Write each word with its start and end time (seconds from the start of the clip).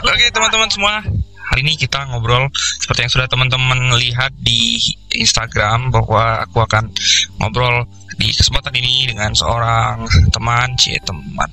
Oke 0.00 0.32
teman-teman 0.32 0.72
semua, 0.72 1.04
hari 1.52 1.60
ini 1.60 1.76
kita 1.76 2.08
ngobrol 2.08 2.48
seperti 2.80 3.04
yang 3.04 3.12
sudah 3.12 3.28
teman-teman 3.28 3.92
lihat 4.00 4.32
di 4.40 4.80
Instagram 5.12 5.92
bahwa 5.92 6.40
aku 6.48 6.64
akan 6.64 6.88
ngobrol 7.36 7.84
di 8.16 8.32
kesempatan 8.32 8.72
ini 8.72 9.12
dengan 9.12 9.36
seorang 9.36 10.08
teman, 10.32 10.72
cie 10.80 10.96
teman 11.04 11.50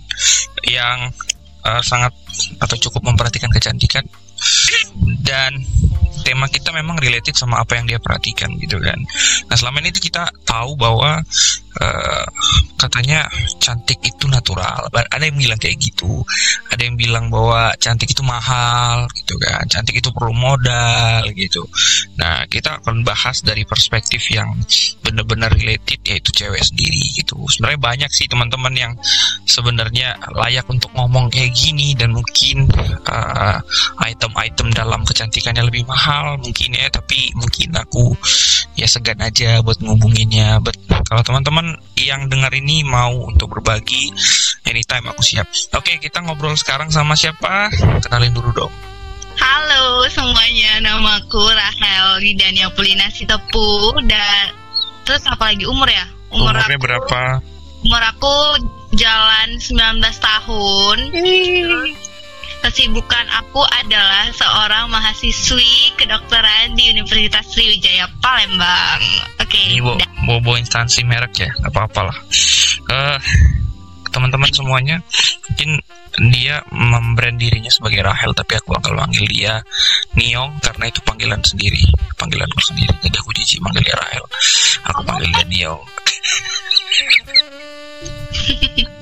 yang 0.64 1.12
uh, 1.68 1.84
sangat 1.84 2.16
atau 2.64 2.80
cukup 2.80 3.12
memperhatikan 3.12 3.52
kecantikan 3.52 4.08
dan 5.24 5.62
tema 6.24 6.46
kita 6.52 6.70
memang 6.76 7.00
related 7.00 7.34
sama 7.34 7.64
apa 7.64 7.80
yang 7.80 7.86
dia 7.88 7.98
perhatikan 7.98 8.54
gitu 8.60 8.78
kan. 8.78 9.00
Nah 9.50 9.56
selama 9.56 9.82
ini 9.82 9.90
kita 9.96 10.30
tahu 10.46 10.76
bahwa 10.76 11.24
uh, 11.80 12.26
katanya 12.78 13.26
cantik 13.58 14.00
itu 14.04 14.30
natural. 14.30 14.88
Ada 14.94 15.26
yang 15.26 15.38
bilang 15.40 15.60
kayak 15.60 15.80
gitu. 15.80 16.22
Ada 16.70 16.86
yang 16.86 16.96
bilang 17.00 17.34
bahwa 17.34 17.74
cantik 17.82 18.12
itu 18.14 18.22
mahal 18.22 19.10
gitu 19.16 19.36
kan. 19.42 19.66
Cantik 19.68 20.00
itu 20.00 20.14
perlu 20.14 20.36
modal 20.36 21.28
gitu. 21.34 21.66
Nah 22.20 22.46
kita 22.46 22.84
akan 22.84 23.02
bahas 23.02 23.42
dari 23.42 23.64
perspektif 23.66 24.30
yang 24.30 24.54
benar-benar 25.02 25.50
related 25.56 26.04
yaitu 26.06 26.30
cewek 26.36 26.62
sendiri 26.62 27.04
gitu. 27.16 27.42
Sebenarnya 27.50 27.80
banyak 27.80 28.12
sih 28.14 28.30
teman-teman 28.30 28.74
yang 28.76 28.94
sebenarnya 29.50 30.20
layak 30.36 30.68
untuk 30.70 30.94
ngomong 30.94 31.34
kayak 31.34 31.52
gini 31.58 31.98
dan 31.98 32.14
mungkin 32.14 32.70
uh, 33.10 33.58
item-item 34.30 34.70
dalam 34.76 35.02
kecantikannya 35.02 35.66
lebih 35.66 35.90
mahal 35.90 36.38
mungkin 36.38 36.78
ya 36.78 36.86
tapi 36.94 37.34
mungkin 37.34 37.74
aku 37.74 38.14
ya 38.78 38.86
segan 38.86 39.18
aja 39.22 39.62
buat 39.66 39.82
ngubunginnya. 39.82 40.62
But 40.62 40.78
kalau 41.10 41.26
teman-teman 41.26 41.78
yang 41.98 42.30
dengar 42.30 42.54
ini 42.54 42.86
mau 42.86 43.26
untuk 43.26 43.58
berbagi 43.58 44.14
anytime 44.70 45.10
aku 45.10 45.26
siap. 45.26 45.50
Oke 45.74 45.98
kita 45.98 46.22
ngobrol 46.22 46.54
sekarang 46.54 46.94
sama 46.94 47.18
siapa? 47.18 47.74
Kenalin 48.06 48.34
dulu 48.36 48.54
dong. 48.54 48.74
Halo 49.40 50.04
semuanya, 50.12 50.84
namaku 50.84 51.40
Rahel 51.40 52.20
Ridania 52.20 52.68
Pulina 52.76 53.08
Sitepu 53.08 53.96
dan 54.04 54.52
terus 55.08 55.24
apa 55.32 55.56
lagi? 55.56 55.64
Umur 55.64 55.88
ya? 55.88 56.06
Umur 56.36 56.52
Umurnya 56.54 56.76
aku, 56.76 56.84
berapa? 56.84 57.22
Umur 57.88 58.04
aku 58.04 58.36
jalan 59.00 59.48
19 59.56 60.04
tahun. 60.20 60.98
Kesibukan 62.60 63.26
aku 63.32 63.64
adalah 63.64 64.28
seorang 64.36 64.92
mahasiswi 64.92 65.96
kedokteran 65.96 66.76
di 66.76 66.92
Universitas 66.92 67.56
Sriwijaya 67.56 68.12
Palembang. 68.20 69.00
Oke. 69.40 69.56
Okay, 69.56 69.80
Ini 69.80 69.82
bobo 70.28 70.60
instansi 70.60 71.08
merek 71.08 71.48
ya, 71.48 71.50
apa-apalah. 71.64 72.16
Uh, 72.92 73.16
teman-teman 74.12 74.52
semuanya, 74.52 75.00
mungkin 75.48 75.80
dia 76.36 76.60
membrand 76.76 77.40
dirinya 77.40 77.72
sebagai 77.72 78.04
Rahel, 78.04 78.36
tapi 78.36 78.60
aku 78.60 78.76
akan 78.76 79.08
panggil 79.08 79.24
dia 79.32 79.64
Niong 80.20 80.60
karena 80.60 80.92
itu 80.92 81.00
panggilan 81.08 81.40
sendiri, 81.40 81.80
panggilanku 82.20 82.60
sendiri. 82.60 82.92
Jadi 83.00 83.16
aku 83.16 83.32
jijik 83.40 83.64
manggil 83.64 83.88
dia 83.88 83.96
Rahel. 83.96 84.26
Aku 84.92 85.00
panggil 85.08 85.32
dia 85.32 85.46
Niong. 85.48 85.84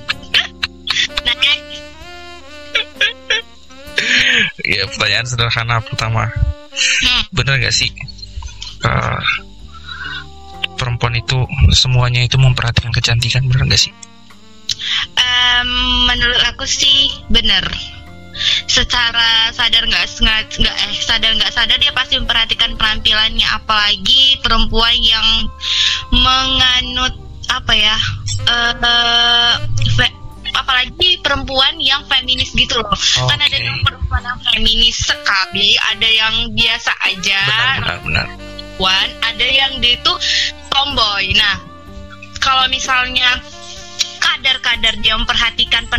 ya 4.64 4.84
pertanyaan 4.90 5.26
sederhana 5.26 5.76
pertama. 5.82 6.28
Bener 7.34 7.58
gak 7.58 7.74
sih? 7.74 7.90
Uh, 8.84 9.22
perempuan 10.78 11.18
itu 11.18 11.42
semuanya 11.74 12.22
itu 12.22 12.38
memperhatikan 12.38 12.94
kecantikan 12.94 13.44
bener 13.50 13.66
gak 13.66 13.82
sih? 13.88 13.92
Um, 15.18 16.06
menurut 16.06 16.38
aku 16.46 16.64
sih 16.64 17.10
bener. 17.28 17.66
Secara 18.70 19.50
sadar 19.50 19.82
nggak 19.82 20.06
nggak 20.22 20.76
eh 20.78 20.94
sadar 21.02 21.34
nggak 21.34 21.50
sadar 21.50 21.74
dia 21.82 21.90
pasti 21.90 22.14
memperhatikan 22.22 22.78
penampilannya. 22.78 23.42
Apalagi 23.50 24.38
perempuan 24.38 24.94
yang 25.02 25.26
menganut 26.14 27.18
apa 27.50 27.72
ya 27.74 27.96
uh, 28.46 28.74
uh, 28.78 29.52
apalagi 30.68 31.16
perempuan 31.24 31.80
yang 31.80 32.04
feminis 32.04 32.52
gitu 32.52 32.76
loh. 32.76 32.92
Okay. 32.92 33.24
kan 33.24 33.40
ada 33.40 33.56
yang 33.56 33.80
perempuan 33.80 34.20
yang 34.20 34.36
feminis 34.52 35.00
sekali 35.00 35.80
ada 35.80 36.04
yang 36.04 36.52
biasa 36.52 36.92
aja. 37.08 37.40
Benar 37.48 37.76
benar 37.80 37.96
benar. 38.04 38.26
Ada 39.24 39.46
yang 39.48 39.72
dia 39.80 39.96
itu 39.96 40.12
tomboy. 40.68 41.32
Nah 41.32 41.56
kalau 42.36 42.68
misalnya 42.68 43.40
kadar-kadar 44.38 44.94
dia 45.02 45.18
memperhatikan 45.18 45.90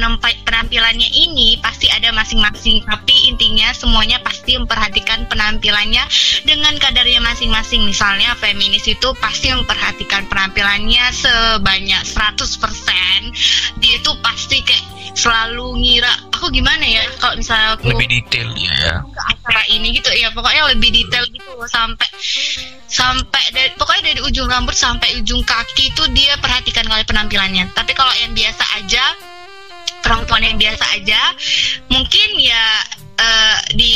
penampilannya 0.48 1.12
ini 1.12 1.60
pasti 1.60 1.92
ada 1.92 2.16
masing-masing. 2.16 2.88
Tapi 2.88 3.36
intinya 3.36 3.76
semuanya 3.76 4.24
pasti 4.24 4.56
memperhatikan 4.56 5.28
penampilannya 5.28 6.08
dengan 6.48 6.80
kadarnya 6.80 7.20
masing-masing. 7.20 7.84
Misalnya 7.84 8.34
feminis 8.40 8.88
itu 8.88 9.12
pasti 9.20 9.52
memperhatikan 9.52 10.32
penampilannya 10.32 11.04
sebanyak 11.12 12.02
100% 12.08 13.84
dia 13.84 13.94
itu 14.00 14.12
pasti 14.24 14.64
kayak 14.64 14.86
selalu 15.20 15.76
ngira 15.84 16.14
aku 16.32 16.48
gimana 16.56 16.80
ya 16.80 17.04
kalau 17.20 17.36
misalnya 17.36 17.76
aku 17.76 17.92
lebih 17.92 18.08
detail 18.08 18.48
ya. 18.56 19.04
ke 19.04 19.22
acara 19.28 19.64
ini 19.68 19.92
gitu. 20.00 20.08
Ya 20.16 20.32
pokoknya 20.32 20.72
lebih 20.72 20.90
detail 20.96 21.28
gitu 21.28 21.52
sampai 21.68 22.08
sampai 22.88 23.44
dari 23.52 23.70
pokoknya 23.76 24.16
dari 24.16 24.22
ujung 24.24 24.48
rambut 24.48 24.72
sampai 24.72 25.20
ujung 25.20 25.44
kaki 25.44 25.92
itu 25.92 26.04
dia 26.16 26.40
perhatikan 26.40 26.88
kali 26.88 27.04
penampilannya. 27.04 27.68
Tapi 27.76 27.92
kalau 27.92 28.16
yang 28.24 28.28
biasa 28.34 28.63
aja 28.81 29.03
perempuan 30.01 30.41
yang 30.41 30.57
biasa 30.57 30.85
aja. 30.97 31.22
Mungkin 31.91 32.29
ya 32.41 32.66
uh, 33.19 33.57
di 33.75 33.95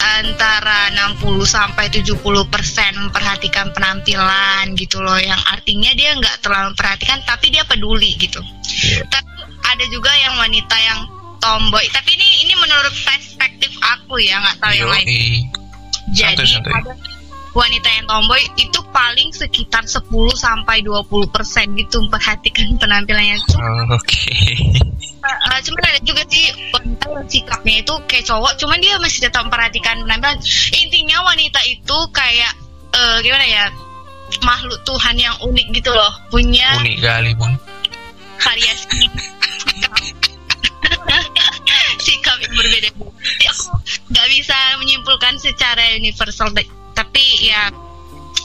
antara 0.00 0.88
60 0.96 1.20
sampai 1.44 1.92
70 1.92 2.16
persen 2.48 2.92
memperhatikan 2.96 3.72
penampilan 3.72 4.76
gitu 4.76 5.00
loh. 5.00 5.16
Yang 5.16 5.40
artinya 5.48 5.90
dia 5.96 6.16
nggak 6.16 6.44
terlalu 6.44 6.76
memperhatikan 6.76 7.20
tapi 7.24 7.52
dia 7.52 7.64
peduli 7.64 8.16
gitu. 8.20 8.40
Yeah. 8.84 9.04
tapi 9.10 9.28
ada 9.60 9.84
juga 9.92 10.12
yang 10.20 10.34
wanita 10.40 10.76
yang 10.76 11.00
tomboy. 11.40 11.84
Tapi 11.92 12.10
ini 12.16 12.28
ini 12.48 12.54
menurut 12.58 12.92
perspektif 13.04 13.72
aku 13.80 14.20
ya 14.20 14.40
nggak 14.40 14.56
tahu 14.60 14.72
Yo, 14.76 14.78
yang 14.84 14.90
lain. 14.92 15.06
Jadi 16.10 16.42
santai, 16.42 16.46
santai. 16.48 16.72
ada 16.74 16.92
wanita 17.50 17.88
yang 17.90 18.06
tomboy 18.06 18.42
itu 18.54 18.80
paling 18.94 19.34
sekitar 19.34 19.82
10 19.82 20.06
sampai 20.38 20.86
20 20.86 21.34
persen 21.34 21.74
gitu 21.74 22.02
memperhatikan 22.06 22.74
penampilannya 22.82 23.36
itu. 23.38 23.54
Oh, 23.58 23.98
Oke. 23.98 24.06
Okay. 24.06 24.54
Uh, 25.20 25.60
cuman 25.60 25.82
ada 25.84 26.00
juga 26.00 26.22
sih 26.32 26.48
wanita 26.72 27.06
yang 27.12 27.28
sikapnya 27.28 27.74
itu 27.84 27.94
kayak 28.08 28.24
cowok, 28.24 28.52
cuman 28.56 28.78
dia 28.80 28.96
masih 28.96 29.20
tetap 29.28 29.44
memperhatikan 29.44 30.00
penampilan. 30.06 30.40
Intinya 30.72 31.20
wanita 31.26 31.60
itu 31.68 31.98
kayak 32.14 32.52
uh, 32.96 33.18
gimana 33.20 33.44
ya 33.44 33.64
makhluk 34.46 34.80
Tuhan 34.86 35.18
yang 35.18 35.36
unik 35.42 35.66
gitu 35.76 35.90
loh, 35.92 36.12
punya 36.32 36.72
unik 36.80 36.98
kali 37.02 37.30
bang. 37.36 37.54
Variasi 38.40 39.00
sikap 42.04 42.36
yang 42.40 42.54
berbeda. 42.56 42.88
Jadi 42.96 43.44
aku 43.52 43.64
nggak 44.08 44.26
bisa 44.32 44.56
menyimpulkan 44.80 45.36
secara 45.36 45.92
universal 46.00 46.48
tapi 47.10 47.50
ya 47.50 47.66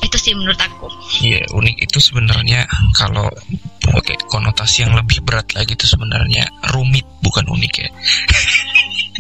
itu 0.02 0.18
sih 0.18 0.34
menurut 0.34 0.58
aku. 0.58 0.90
Iya 1.22 1.46
unik. 1.54 1.86
Itu 1.86 2.02
sebenarnya 2.02 2.66
kalau 2.98 3.30
pakai 3.86 4.18
konotasi 4.26 4.82
yang 4.82 4.98
lebih 4.98 5.22
berat 5.22 5.54
lagi 5.54 5.78
itu 5.78 5.86
sebenarnya 5.86 6.50
rumit 6.74 7.06
bukan 7.22 7.46
unik 7.46 7.74
ya. 7.78 7.90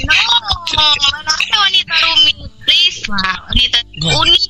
No 0.01 1.57
wanita 1.61 1.93
rumit? 1.93 2.35
Please 2.65 3.05
lah 3.05 3.37
wanita 3.53 3.77
unik. 4.01 4.43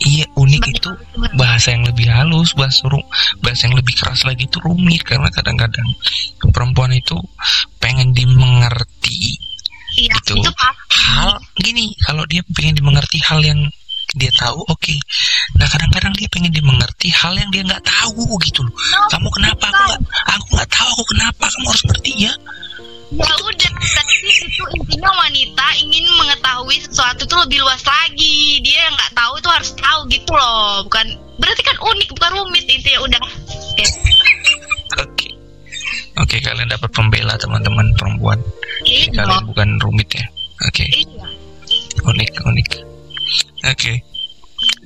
Iya 0.00 0.24
unik 0.38 0.62
itu 0.78 0.90
bahasa 1.34 1.74
yang 1.74 1.90
lebih 1.90 2.06
halus, 2.06 2.54
bahasa 2.54 2.86
ru 2.86 3.02
bahasa 3.42 3.66
yang 3.66 3.74
lebih 3.82 3.98
keras 3.98 4.22
lagi 4.22 4.46
itu 4.46 4.62
rumit. 4.62 5.02
Karena 5.02 5.26
kadang-kadang 5.34 5.90
perempuan 6.54 6.94
itu 6.94 7.18
pengen 7.82 8.14
dimengerti 8.14 9.34
iya, 9.98 10.14
itu, 10.22 10.38
itu 10.38 10.52
hal 11.10 11.34
gini 11.58 11.90
kalau 12.06 12.22
dia 12.30 12.44
pengen 12.54 12.78
dimengerti 12.78 13.18
hal 13.26 13.42
yang 13.42 13.66
dia 14.18 14.30
tahu 14.34 14.58
oke 14.66 14.78
okay. 14.78 14.98
nah 15.54 15.66
kadang-kadang 15.70 16.10
dia 16.18 16.26
pengen 16.30 16.50
dimengerti 16.50 17.08
hal 17.14 17.34
yang 17.38 17.50
dia 17.54 17.62
nggak 17.62 17.84
tahu 17.86 18.26
gitu 18.42 18.66
loh 18.66 18.74
kamu 19.12 19.28
kenapa 19.38 19.70
aku 19.70 19.82
nggak 19.86 20.00
aku 20.34 20.46
nggak 20.58 20.70
tahu 20.70 20.90
aku 20.90 21.04
kenapa 21.14 21.44
kamu 21.46 21.66
harus 21.70 21.82
seperti 21.86 22.10
ya 22.26 22.32
ya 23.10 23.34
udah 23.42 23.70
berarti 23.74 24.16
itu 24.22 24.62
intinya 24.78 25.10
wanita 25.18 25.66
ingin 25.82 26.06
mengetahui 26.14 26.78
sesuatu 26.78 27.26
itu 27.26 27.34
lebih 27.42 27.58
luas 27.66 27.82
lagi 27.82 28.62
dia 28.62 28.86
yang 28.86 28.94
nggak 28.94 29.12
tahu 29.18 29.32
itu 29.38 29.48
harus 29.50 29.70
tahu 29.74 30.00
gitu 30.10 30.32
loh 30.34 30.86
bukan 30.86 31.06
berarti 31.42 31.62
kan 31.66 31.76
unik 31.78 32.08
bukan 32.14 32.30
rumit 32.38 32.64
intinya 32.70 33.00
udah 33.10 33.20
oke 33.22 33.34
okay. 34.94 35.30
oke 36.22 36.30
okay, 36.30 36.38
kalian 36.38 36.70
dapat 36.70 36.90
pembela 36.94 37.34
teman-teman 37.38 37.86
perempuan 37.98 38.38
iya. 38.86 39.10
kalian 39.10 39.42
bukan 39.46 39.68
rumit 39.82 40.08
ya 40.14 40.26
oke 40.66 40.70
okay. 40.70 40.88
iya. 40.94 41.26
unik 42.06 42.30
unik. 42.46 42.89
Okay. 43.64 44.02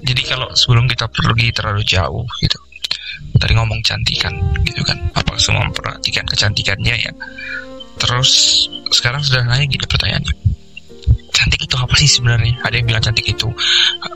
Jadi 0.04 0.22
kalau 0.26 0.48
sebelum 0.54 0.86
kita 0.86 1.10
pergi 1.10 1.50
terlalu 1.50 1.82
jauh 1.82 2.24
gitu. 2.38 2.58
Tadi 3.40 3.52
ngomong 3.56 3.80
cantikan 3.82 4.34
gitu 4.62 4.82
kan. 4.86 4.98
Apa 5.16 5.34
semua 5.40 5.66
memperhatikan 5.66 6.22
kecantikannya 6.28 6.94
ya. 6.94 7.12
Terus 7.98 8.30
sekarang 8.90 9.22
sudah 9.22 9.42
nanya 9.46 9.66
gini 9.66 9.86
pertanyaannya. 9.86 10.34
apa 11.74 12.00
sih 12.00 12.08
sebenarnya 12.08 12.56
ada 12.64 12.80
yang 12.80 12.88
bilang 12.88 13.04
cantik 13.04 13.26
itu 13.28 13.44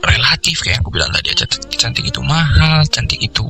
relatif 0.01 0.65
kayak 0.65 0.81
aku 0.81 0.89
bilang 0.89 1.13
tadi 1.13 1.29
cantik, 1.37 1.61
cantik 1.77 2.05
itu 2.09 2.21
mahal 2.25 2.81
cantik 2.89 3.21
itu 3.21 3.45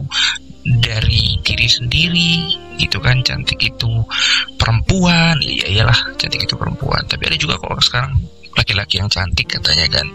dari 0.83 1.39
diri 1.39 1.67
sendiri 1.69 2.31
gitu 2.75 2.99
kan 2.99 3.23
cantik 3.23 3.55
itu 3.63 4.03
perempuan 4.59 5.39
iya 5.39 5.65
iyalah 5.71 5.95
cantik 6.19 6.43
itu 6.43 6.53
perempuan 6.59 6.99
tapi 7.07 7.31
ada 7.31 7.37
juga 7.39 7.55
kok 7.55 7.79
sekarang 7.79 8.11
laki-laki 8.59 8.99
yang 8.99 9.07
cantik 9.07 9.47
katanya 9.47 9.87
kan 9.87 10.07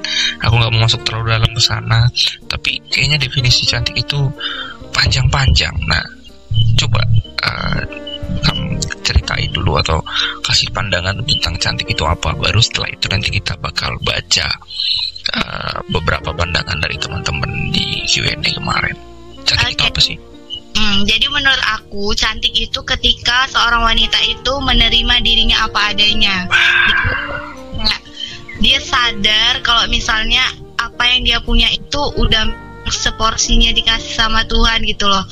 aku 0.44 0.60
nggak 0.60 0.72
mau 0.76 0.84
masuk 0.84 1.00
terlalu 1.08 1.32
dalam 1.32 1.50
ke 1.56 1.62
sana 1.64 2.04
tapi 2.44 2.76
kayaknya 2.92 3.16
definisi 3.16 3.64
cantik 3.64 3.96
itu 3.96 4.28
panjang-panjang. 4.94 5.74
Nah 5.90 6.04
coba 6.78 7.02
uh, 7.42 7.82
kamu 8.46 8.78
ceritain 9.02 9.50
dulu 9.50 9.76
atau 9.82 9.98
kasih 10.46 10.70
pandangan 10.70 11.18
tentang 11.26 11.58
cantik 11.58 11.90
itu 11.90 12.06
apa. 12.06 12.30
Baru 12.38 12.62
setelah 12.62 12.88
itu 12.94 13.06
nanti 13.10 13.28
kita 13.34 13.58
bakal 13.58 13.90
baca 14.06 14.48
uh, 15.34 15.76
beberapa 15.90 16.30
pandangan 16.30 16.78
dari 16.78 16.96
teman-teman 16.96 17.50
di 17.74 18.06
Q&A 18.06 18.38
kemarin. 18.38 18.96
Cantik 19.44 19.66
okay. 19.66 19.74
itu 19.74 19.84
apa 19.84 20.00
sih? 20.00 20.16
Hmm, 20.74 21.06
jadi 21.06 21.30
menurut 21.30 21.62
aku 21.70 22.10
cantik 22.18 22.50
itu 22.50 22.82
ketika 22.82 23.46
seorang 23.46 23.86
wanita 23.86 24.18
itu 24.26 24.52
menerima 24.58 25.14
dirinya 25.22 25.70
apa 25.70 25.94
adanya. 25.94 26.50
Dia 28.64 28.80
sadar 28.80 29.60
kalau 29.60 29.84
misalnya 29.92 30.40
apa 30.80 31.04
yang 31.04 31.20
dia 31.28 31.38
punya 31.44 31.68
itu 31.68 32.00
udah 32.16 32.48
seporsinya 32.88 33.68
dikasih 33.76 34.16
sama 34.16 34.48
Tuhan 34.48 34.80
gitu 34.88 35.04
loh. 35.04 35.24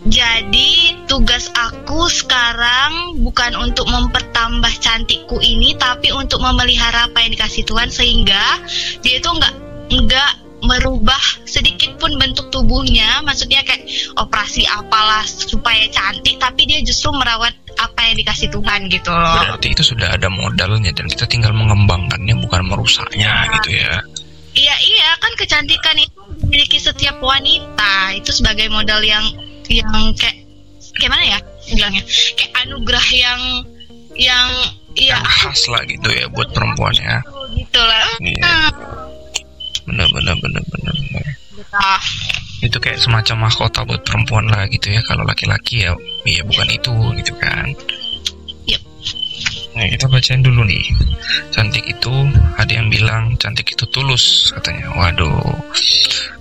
Jadi 0.00 0.96
tugas 1.04 1.52
aku 1.52 2.08
sekarang 2.08 3.20
bukan 3.20 3.52
untuk 3.60 3.84
mempertambah 3.84 4.72
cantikku 4.80 5.36
ini, 5.44 5.76
tapi 5.76 6.08
untuk 6.08 6.40
memelihara 6.40 7.12
apa 7.12 7.20
yang 7.20 7.36
dikasih 7.36 7.68
Tuhan 7.68 7.92
sehingga 7.92 8.64
dia 9.04 9.20
itu 9.20 9.28
nggak 9.28 9.54
nggak 9.92 10.32
merubah 10.64 11.20
sedikit 11.44 12.00
pun 12.00 12.16
bentuk 12.16 12.48
tubuhnya, 12.48 13.20
maksudnya 13.24 13.60
kayak 13.64 13.84
operasi 14.16 14.64
apalah 14.68 15.24
supaya 15.24 15.88
cantik, 15.92 16.36
tapi 16.40 16.64
dia 16.64 16.80
justru 16.80 17.12
merawat 17.12 17.52
apa 17.80 18.00
yang 18.12 18.16
dikasih 18.20 18.48
Tuhan 18.52 18.80
gitu 18.92 19.08
loh. 19.08 19.40
Berarti 19.40 19.72
itu 19.72 19.82
sudah 19.82 20.12
ada 20.12 20.28
modalnya 20.28 20.92
dan 20.92 21.08
kita 21.08 21.24
tinggal 21.24 21.56
mengembangkannya 21.56 22.36
bukan 22.44 22.68
merusaknya 22.68 23.48
ya. 23.48 23.52
gitu 23.60 23.70
ya. 23.80 23.94
Iya 24.50 24.74
iya 24.82 25.10
kan 25.22 25.32
kecantikan 25.38 25.96
itu 25.96 26.20
memiliki 26.44 26.78
setiap 26.82 27.22
wanita 27.22 28.18
itu 28.18 28.30
sebagai 28.34 28.66
modal 28.68 29.00
yang 29.00 29.22
yang 29.70 29.88
kayak 30.18 30.42
kayak 30.98 31.10
mana 31.14 31.24
ya 31.24 31.38
bilangnya 31.70 32.02
kayak 32.34 32.52
anugerah 32.66 33.06
yang 33.14 33.40
yang 34.18 34.48
ya 34.98 35.22
khas 35.22 35.70
lah 35.70 35.86
gitu 35.86 36.10
ya 36.10 36.26
buat 36.34 36.50
perempuan 36.50 36.92
ya 36.98 37.22
gitu 37.54 37.78
lah 37.78 38.10
iya. 38.18 38.74
bener 39.86 40.08
bener 40.10 40.36
bener 40.42 40.62
bener 40.66 40.94
bener 40.98 41.24
itu 42.60 42.76
kayak 42.76 43.00
semacam 43.00 43.48
mahkota 43.48 43.80
buat 43.88 44.02
perempuan 44.04 44.44
lah 44.48 44.68
gitu 44.68 44.92
ya 44.92 45.00
kalau 45.08 45.24
laki-laki 45.24 45.88
ya 45.88 45.96
ya 46.28 46.44
bukan 46.44 46.68
itu 46.68 46.92
gitu 47.16 47.32
kan 47.40 47.72
yep. 48.68 48.80
nah 49.72 49.88
kita 49.88 50.04
bacain 50.12 50.44
dulu 50.44 50.68
nih 50.68 50.84
cantik 51.56 51.84
itu 51.88 52.12
ada 52.60 52.72
yang 52.72 52.92
bilang 52.92 53.32
cantik 53.40 53.72
itu 53.72 53.88
tulus 53.88 54.52
katanya 54.52 54.92
waduh 54.92 55.40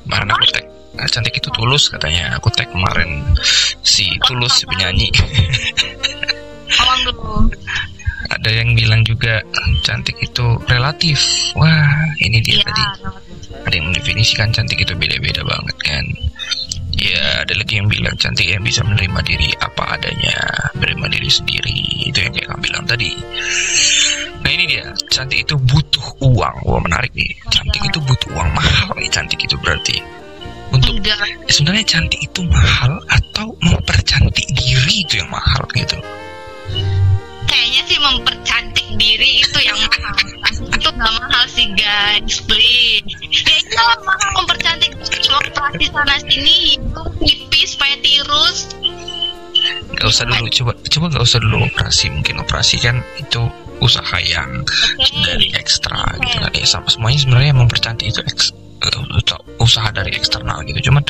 mana 0.04 0.36
aku 0.36 0.48
tag 0.51 0.69
Nah, 1.00 1.07
cantik 1.07 1.39
itu 1.39 1.48
tulus 1.56 1.88
katanya. 1.88 2.36
Aku 2.36 2.51
tag 2.51 2.68
kemarin 2.75 3.24
si 3.88 4.12
tulus 4.27 4.60
si 4.60 4.68
penyanyi. 4.68 5.07
Ada 8.36 8.51
yang 8.51 8.75
bilang 8.75 9.07
juga 9.07 9.39
cantik 9.88 10.19
itu 10.19 10.60
relatif. 10.68 11.24
Wah, 11.56 12.04
ini 12.19 12.44
dia 12.44 12.60
ya, 12.60 12.68
tadi. 12.68 12.83
Ada 13.50 13.75
yang 13.75 13.88
mendefinisikan 13.94 14.50
cantik 14.54 14.81
itu 14.81 14.94
beda-beda 14.94 15.42
banget 15.46 15.78
kan. 15.81 16.06
Ya, 17.00 17.48
ada 17.48 17.54
lagi 17.56 17.80
yang 17.80 17.88
bilang 17.88 18.16
cantik 18.19 18.50
yang 18.50 18.60
bisa 18.60 18.84
menerima 18.84 19.19
diri 19.24 19.50
apa 19.63 19.96
adanya, 19.96 20.38
menerima 20.75 21.06
diri 21.16 21.30
sendiri. 21.31 21.80
Itu 22.12 22.19
yang 22.28 22.34
kayak 22.36 22.48
kamu 22.51 22.62
bilang 22.66 22.84
tadi. 22.84 23.12
Nah 24.44 24.51
ini 24.51 24.63
dia, 24.68 24.86
cantik 25.07 25.48
itu 25.48 25.56
butuh 25.56 26.06
uang. 26.19 26.56
Wah 26.68 26.81
menarik 26.84 27.12
nih. 27.16 27.31
Cantik 27.48 27.81
itu 27.88 28.00
butuh 28.04 28.30
uang 28.36 28.50
mahal 28.51 28.94
nih 29.00 29.10
cantik 29.10 29.40
itu 29.40 29.56
berarti 29.63 29.98
untuk 30.69 30.94
Enggak. 31.01 31.18
sebenarnya 31.50 31.86
cantik 31.86 32.22
itu 32.22 32.42
mahal 32.46 33.01
atau 33.10 33.48
mempercantik 33.62 34.46
diri 34.54 35.01
itu 35.01 35.18
yang 35.18 35.30
mahal 35.34 35.66
gitu 35.74 35.98
kayaknya 37.50 37.81
sih 37.90 37.98
mempercantik 37.98 38.88
diri 38.98 39.42
itu 39.42 39.60
yang 39.66 39.80
mahal 39.81 40.16
itu 40.69 40.90
nggak 40.94 41.13
mahal 41.18 41.44
sih 41.50 41.68
guys 41.74 42.38
please 42.46 43.09
ya 43.30 43.54
itu 43.62 43.78
mahal 44.06 44.30
mempercantik 44.42 44.92
operasi 45.30 45.86
sana 45.94 46.16
sini 46.26 46.56
itu 46.78 47.02
tipis 47.22 47.78
supaya 47.78 47.96
tirus 48.02 48.58
Gak 50.00 50.08
usah 50.08 50.24
dulu 50.24 50.48
coba 50.48 50.72
coba 50.88 51.06
gak 51.12 51.26
usah 51.26 51.40
dulu 51.44 51.58
operasi 51.68 52.06
mungkin 52.14 52.40
operasi 52.40 52.80
kan 52.80 53.04
itu 53.20 53.52
usaha 53.80 54.18
yang 54.24 54.64
okay. 55.00 55.24
dari 55.24 55.48
ekstra 55.56 56.16
okay. 56.16 56.24
gitu 56.28 56.38
kan 56.44 56.52
ya 56.56 56.68
sama 56.68 56.88
semuanya 56.92 57.20
sebenarnya 57.20 57.54
mempercantik 57.56 58.08
itu 58.12 58.20
ekstra 58.24 58.59
usaha 59.60 59.92
dari 59.92 60.16
eksternal 60.16 60.64
gitu. 60.66 60.90
Cuman 60.90 61.04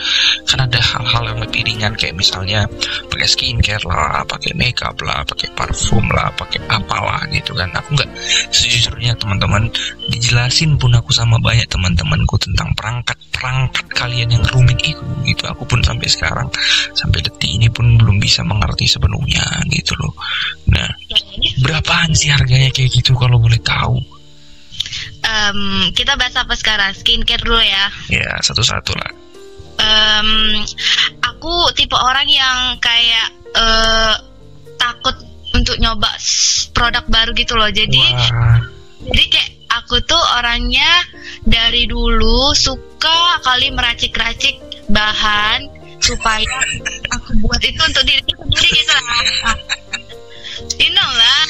kan 0.45 0.59
ada 0.65 0.79
hal-hal 0.81 1.23
yang 1.35 1.39
lebih 1.39 1.61
ringan 1.63 1.93
kayak 1.95 2.17
misalnya 2.17 2.65
pakai 3.07 3.27
skincare 3.29 3.85
lah 3.85 4.25
pakai 4.25 4.57
makeup 4.57 4.97
lah 5.05 5.21
pakai 5.23 5.47
parfum 5.53 6.05
lah 6.11 6.27
pakai 6.35 6.59
apalah 6.67 7.21
gitu 7.29 7.53
kan. 7.53 7.69
Aku 7.77 7.95
nggak 7.95 8.09
sejujurnya 8.49 9.15
teman-teman 9.17 9.69
dijelasin 10.09 10.75
pun 10.81 10.91
aku 10.97 11.13
sama 11.13 11.37
banyak 11.37 11.69
teman-temanku 11.69 12.35
tentang 12.41 12.73
perangkat-perangkat 12.73 13.85
kalian 13.93 14.29
yang 14.33 14.43
rumit 14.49 14.81
itu 14.81 15.05
gitu. 15.23 15.43
Aku 15.47 15.63
pun 15.69 15.79
sampai 15.85 16.09
sekarang 16.09 16.49
sampai 16.97 17.21
detik 17.21 17.49
ini 17.49 17.69
pun 17.69 17.95
belum 17.95 18.17
bisa 18.17 18.41
mengerti 18.41 18.89
sepenuhnya 18.89 19.45
gitu 19.69 19.93
loh. 20.01 20.13
Nah 20.73 20.89
berapaan 21.61 22.11
sih 22.17 22.33
harganya 22.33 22.73
kayak 22.73 22.91
gitu 22.91 23.15
kalau 23.15 23.39
boleh 23.39 23.61
tahu 23.61 24.18
um, 25.23 25.89
kita 25.93 26.15
bahas 26.19 26.35
apa 26.37 26.53
sekarang? 26.55 26.91
Skincare 26.95 27.43
dulu 27.43 27.61
ya. 27.61 27.85
Ya, 28.09 28.33
satu-satu 28.41 28.91
lah. 28.95 29.11
Um, 29.79 30.59
aku 31.23 31.71
tipe 31.75 31.95
orang 31.95 32.27
yang 32.27 32.75
kayak 32.83 33.31
uh, 33.55 34.15
takut 34.75 35.15
untuk 35.55 35.79
nyoba 35.79 36.11
produk 36.75 37.05
baru 37.07 37.31
gitu 37.35 37.55
loh. 37.55 37.71
Jadi, 37.71 38.03
Wah. 38.31 38.59
jadi 39.07 39.23
kayak 39.31 39.51
aku 39.69 40.01
tuh 40.03 40.19
orangnya 40.37 40.89
dari 41.45 41.87
dulu 41.87 42.51
suka 42.53 43.39
kali 43.45 43.71
meracik-racik 43.71 44.59
bahan 44.89 45.69
supaya 46.01 46.47
aku 47.15 47.29
buat 47.43 47.61
itu 47.61 47.81
untuk 47.83 48.03
diri 48.03 48.23
sendiri 48.25 48.69
gitu 48.73 48.93
lah. 48.93 49.03
You 50.79 50.91
know 50.91 51.09
lah. 51.15 51.43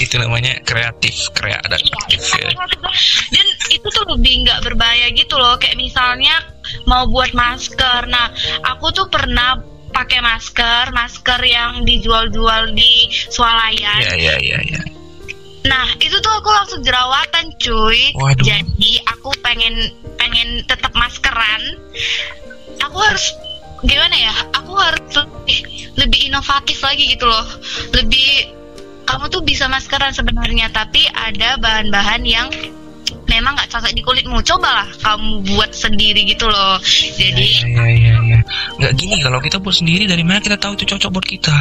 Itu 0.00 0.16
namanya 0.20 0.60
kreatif 0.64 1.32
kreatif 1.36 2.22
ya. 2.40 2.50
dan 3.34 3.46
itu 3.68 3.86
tuh 3.88 4.04
lebih 4.16 4.44
nggak 4.48 4.60
berbahaya 4.64 5.12
gitu 5.12 5.36
loh. 5.36 5.56
Kayak 5.60 5.76
misalnya 5.80 6.40
mau 6.88 7.04
buat 7.08 7.32
masker. 7.36 8.08
Nah 8.08 8.32
aku 8.64 8.92
tuh 8.96 9.06
pernah 9.12 9.60
pakai 9.94 10.18
masker 10.18 10.90
masker 10.90 11.40
yang 11.46 11.86
dijual-jual 11.86 12.74
di 12.74 13.08
swalayan. 13.30 14.02
Ya 14.02 14.14
ya 14.18 14.34
ya 14.42 14.58
ya 14.58 14.82
Nah 15.64 15.96
itu 15.96 16.16
tuh 16.20 16.32
aku 16.32 16.50
langsung 16.52 16.80
jerawatan 16.84 17.56
cuy. 17.56 18.12
Waduh. 18.20 18.44
Jadi 18.44 19.00
aku 19.08 19.32
pengen 19.40 19.74
pengen 20.20 20.60
tetap 20.68 20.92
maskeran. 20.92 21.62
Aku 22.84 23.00
harus 23.00 23.32
gimana 23.84 24.16
ya? 24.16 24.34
Aku 24.60 24.72
harus 24.74 25.04
lebih, 25.14 25.58
lebih 26.00 26.20
inovatif 26.32 26.80
lagi 26.80 27.04
gitu 27.12 27.28
loh. 27.28 27.46
Lebih 27.92 28.50
kamu 29.04 29.28
tuh 29.28 29.42
bisa 29.44 29.68
maskeran 29.68 30.16
sebenarnya 30.16 30.72
tapi 30.72 31.04
ada 31.12 31.60
bahan-bahan 31.60 32.24
yang 32.24 32.48
memang 33.28 33.54
nggak 33.56 33.70
cocok 33.70 33.92
di 33.92 34.02
kulitmu. 34.02 34.40
Cobalah 34.40 34.88
kamu 35.00 35.44
buat 35.54 35.70
sendiri 35.76 36.24
gitu 36.24 36.48
loh. 36.48 36.80
Jadi 37.20 37.68
ya, 37.68 37.84
ya, 37.84 37.86
ya, 37.88 38.14
ya. 38.24 38.40
nggak 38.80 38.92
gini 38.96 39.20
kalau 39.20 39.38
kita 39.40 39.60
buat 39.60 39.76
sendiri 39.76 40.08
dari 40.08 40.24
mana 40.24 40.40
kita 40.40 40.56
tahu 40.56 40.76
itu 40.76 40.88
cocok 40.88 41.10
buat 41.12 41.26
kita? 41.26 41.56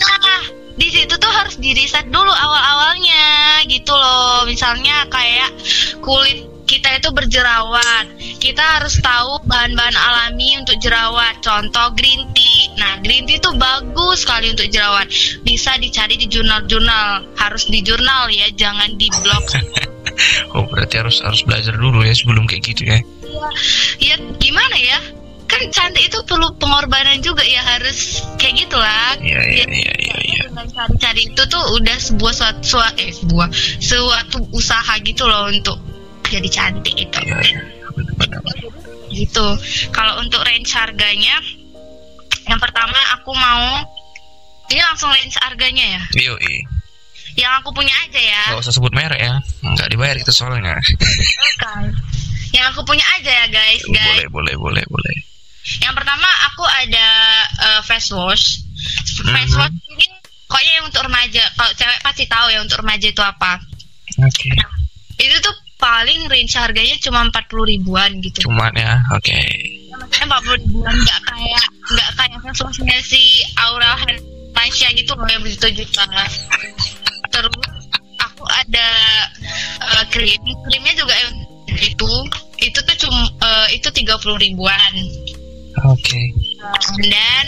Nah 0.00 0.42
di 0.72 0.88
situ 0.88 1.14
tuh 1.20 1.28
harus 1.28 1.60
di 1.60 1.76
riset 1.76 2.08
dulu 2.08 2.32
awal-awalnya 2.32 3.60
gitu 3.68 3.92
loh. 3.92 4.48
Misalnya 4.48 5.04
kayak 5.12 5.52
kulit 6.00 6.51
kita 6.72 6.88
itu 6.96 7.08
berjerawat. 7.12 8.16
Kita 8.40 8.80
harus 8.80 8.96
tahu 9.04 9.44
bahan-bahan 9.44 9.92
alami 9.92 10.56
untuk 10.56 10.80
jerawat. 10.80 11.44
Contoh 11.44 11.92
green 11.92 12.24
tea. 12.32 12.72
Nah 12.80 12.96
green 13.04 13.28
tea 13.28 13.36
itu 13.36 13.52
bagus 13.60 14.24
sekali 14.24 14.48
untuk 14.48 14.72
jerawat. 14.72 15.12
Bisa 15.44 15.76
dicari 15.76 16.16
di 16.16 16.24
jurnal-jurnal. 16.32 17.36
Harus 17.36 17.68
di 17.68 17.84
jurnal 17.84 18.32
ya 18.32 18.48
jangan 18.56 18.96
di 18.96 19.12
blog. 19.20 19.44
Oh 20.52 20.68
berarti 20.68 21.00
harus 21.00 21.24
harus 21.24 21.40
belajar 21.46 21.72
dulu 21.72 22.04
ya 22.04 22.12
sebelum 22.12 22.44
kayak 22.44 22.62
gitu 22.68 22.84
ya. 22.84 23.00
Ya 23.96 24.20
gimana 24.36 24.76
ya? 24.76 24.98
Kan 25.48 25.72
cantik 25.72 26.12
itu 26.12 26.20
perlu 26.28 26.52
pengorbanan 26.60 27.22
juga 27.24 27.40
ya 27.46 27.64
harus 27.64 28.20
kayak 28.36 28.66
gitulah. 28.66 29.16
Iya 29.24 29.40
iya 29.40 29.66
iya 29.72 29.94
iya 29.96 30.16
ya. 30.20 30.42
cari-cari 30.68 31.32
itu 31.32 31.42
tuh 31.48 31.64
udah 31.80 31.96
sebuah 31.96 32.34
suatu, 32.34 32.60
suatu 32.60 33.00
eh 33.00 33.14
sebuah 33.14 33.48
suatu 33.80 34.38
usaha 34.52 34.94
gitu 35.00 35.24
loh 35.24 35.48
untuk 35.48 35.80
jadi 36.32 36.48
cantik 36.48 36.96
itu 36.96 37.20
Iya, 37.20 37.36
iya. 37.44 37.60
Gitu 39.12 39.46
kalau 39.92 40.16
untuk 40.18 40.40
range 40.40 40.72
harganya 40.72 41.36
yang 42.42 42.56
pertama 42.56 42.96
aku 43.14 43.30
mau 43.36 43.84
ini 44.66 44.80
langsung 44.80 45.12
range 45.12 45.36
harganya 45.38 46.00
ya 46.00 46.02
iya. 46.16 46.32
yang 47.36 47.52
aku 47.60 47.70
punya 47.70 47.92
aja 48.02 48.16
ya 48.18 48.42
Gak 48.56 48.64
usah 48.64 48.72
sebut 48.72 48.92
merek 48.92 49.20
ya. 49.20 49.36
Nggak 49.62 49.88
dibayar 49.88 50.16
itu 50.16 50.32
soalnya. 50.32 50.76
Oke. 50.76 50.96
yang 52.52 52.68
aku 52.68 52.84
punya 52.84 53.04
aja 53.16 53.32
ya 53.32 53.46
guys 53.48 53.80
guys 53.88 54.28
boleh, 54.28 54.28
boleh, 54.28 54.54
boleh, 54.60 54.84
boleh. 54.84 55.16
yang 55.80 55.96
pertama 55.96 56.28
aku 56.48 56.64
ada 56.66 57.06
eh, 57.64 57.80
face 57.84 58.12
wash 58.12 58.60
face 59.24 59.52
Mhm. 59.52 59.60
wash 59.60 59.76
ini 59.88 60.06
pokoknya 60.44 60.72
yang 60.76 60.84
untuk 60.84 61.02
remaja 61.04 61.42
kalau 61.56 61.72
cewek 61.72 61.98
pasti 62.04 62.24
tahu 62.28 62.46
ya 62.48 62.60
untuk 62.60 62.76
remaja 62.76 63.06
itu 63.08 63.22
apa 63.24 63.56
Oke. 64.20 64.52
itu 65.16 65.36
tuh 65.40 65.54
paling 65.82 66.30
range 66.30 66.54
harganya 66.54 66.94
cuma 67.02 67.26
40 67.26 67.72
ribuan 67.74 68.10
gitu 68.22 68.46
Cuman 68.46 68.70
ya, 68.78 69.02
oke. 69.10 69.40
empat 70.22 70.40
puluh 70.46 70.58
ribuan 70.62 70.94
nggak 70.94 71.20
kayak 71.26 71.64
nggak 71.90 72.10
kayak 72.14 72.38
sosmednya 72.54 73.00
si 73.02 73.42
Aura 73.58 73.98
Tasya 74.54 74.94
gitu 74.94 75.18
loh 75.18 75.26
yang 75.26 75.42
begitu 75.42 75.82
juta 75.82 76.04
terus 77.32 77.56
aku 78.20 78.44
ada 78.46 78.88
eh, 79.82 80.04
krim 80.12 80.42
krimnya 80.68 80.94
juga 80.94 81.14
itu 81.70 82.10
itu 82.62 82.78
tuh 82.78 82.96
cuma 83.02 83.22
eh, 83.42 83.66
itu 83.78 83.88
tiga 83.90 84.14
puluh 84.20 84.38
ribuan 84.38 84.92
Oke. 85.88 86.22
dan 87.00 87.44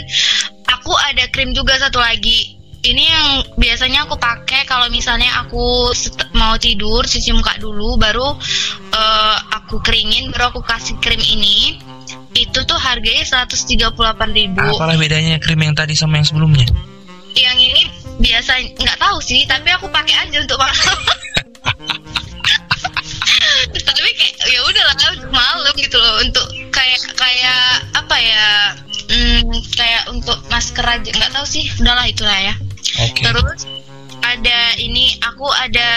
aku 0.67 0.97
ada 1.13 1.29
krim 1.31 1.53
juga 1.53 1.77
satu 1.77 2.01
lagi 2.01 2.54
ini 2.85 3.05
yang 3.09 3.29
biasanya 3.57 4.05
aku 4.05 4.21
pakai 4.21 4.69
kalau 4.69 4.87
misalnya 4.93 5.29
aku 5.45 5.91
mau 6.37 6.55
tidur 6.61 7.05
cuci 7.05 7.33
muka 7.33 7.57
dulu 7.57 7.97
baru 7.97 8.37
eh, 8.93 9.37
aku 9.57 9.81
keringin 9.81 10.29
baru 10.31 10.53
aku 10.53 10.61
kasih 10.65 11.01
krim 11.01 11.21
ini. 11.21 11.81
Itu 12.35 12.67
tuh 12.67 12.75
harganya 12.75 13.47
138.000 13.47 13.95
ribu. 14.35 14.59
Apalah 14.59 14.99
bedanya 14.99 15.39
krim 15.39 15.63
yang 15.63 15.73
tadi 15.79 15.95
sama 15.95 16.19
yang 16.19 16.27
sebelumnya? 16.27 16.67
yang 17.35 17.59
ini 17.59 17.91
biasa 18.23 18.63
nggak 18.79 18.99
tahu 18.99 19.19
sih 19.19 19.43
tapi 19.51 19.67
aku 19.75 19.91
pakai 19.91 20.15
aja 20.27 20.39
untuk 20.39 20.59
malam. 20.59 20.75
Tapi 23.75 24.11
kayak 24.15 24.35
ya 24.45 24.61
udahlah 24.65 24.95
untuk 24.95 25.33
malam 25.33 25.75
gitu 25.75 25.97
loh 25.99 26.15
untuk 26.23 26.47
kayak 26.71 27.01
kayak 27.17 27.83
apa 27.97 28.17
ya 28.21 28.47
hmm, 29.09 29.51
kayak 29.75 30.03
untuk 30.13 30.39
masker 30.53 30.85
aja 30.85 31.11
nggak 31.11 31.33
tahu 31.33 31.47
sih 31.49 31.65
udahlah 31.81 32.05
itulah 32.07 32.39
ya 32.39 32.55
Oke. 32.85 33.23
terus 33.27 33.67
ada 34.25 34.59
ini 34.81 35.15
aku 35.21 35.47
ada 35.53 35.91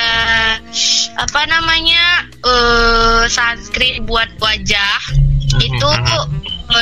apa 1.15 1.41
namanya 1.47 2.27
eh 2.43 3.23
sunscreen 3.31 4.03
buat 4.03 4.27
wajah. 4.37 4.99
Itu 5.57 5.89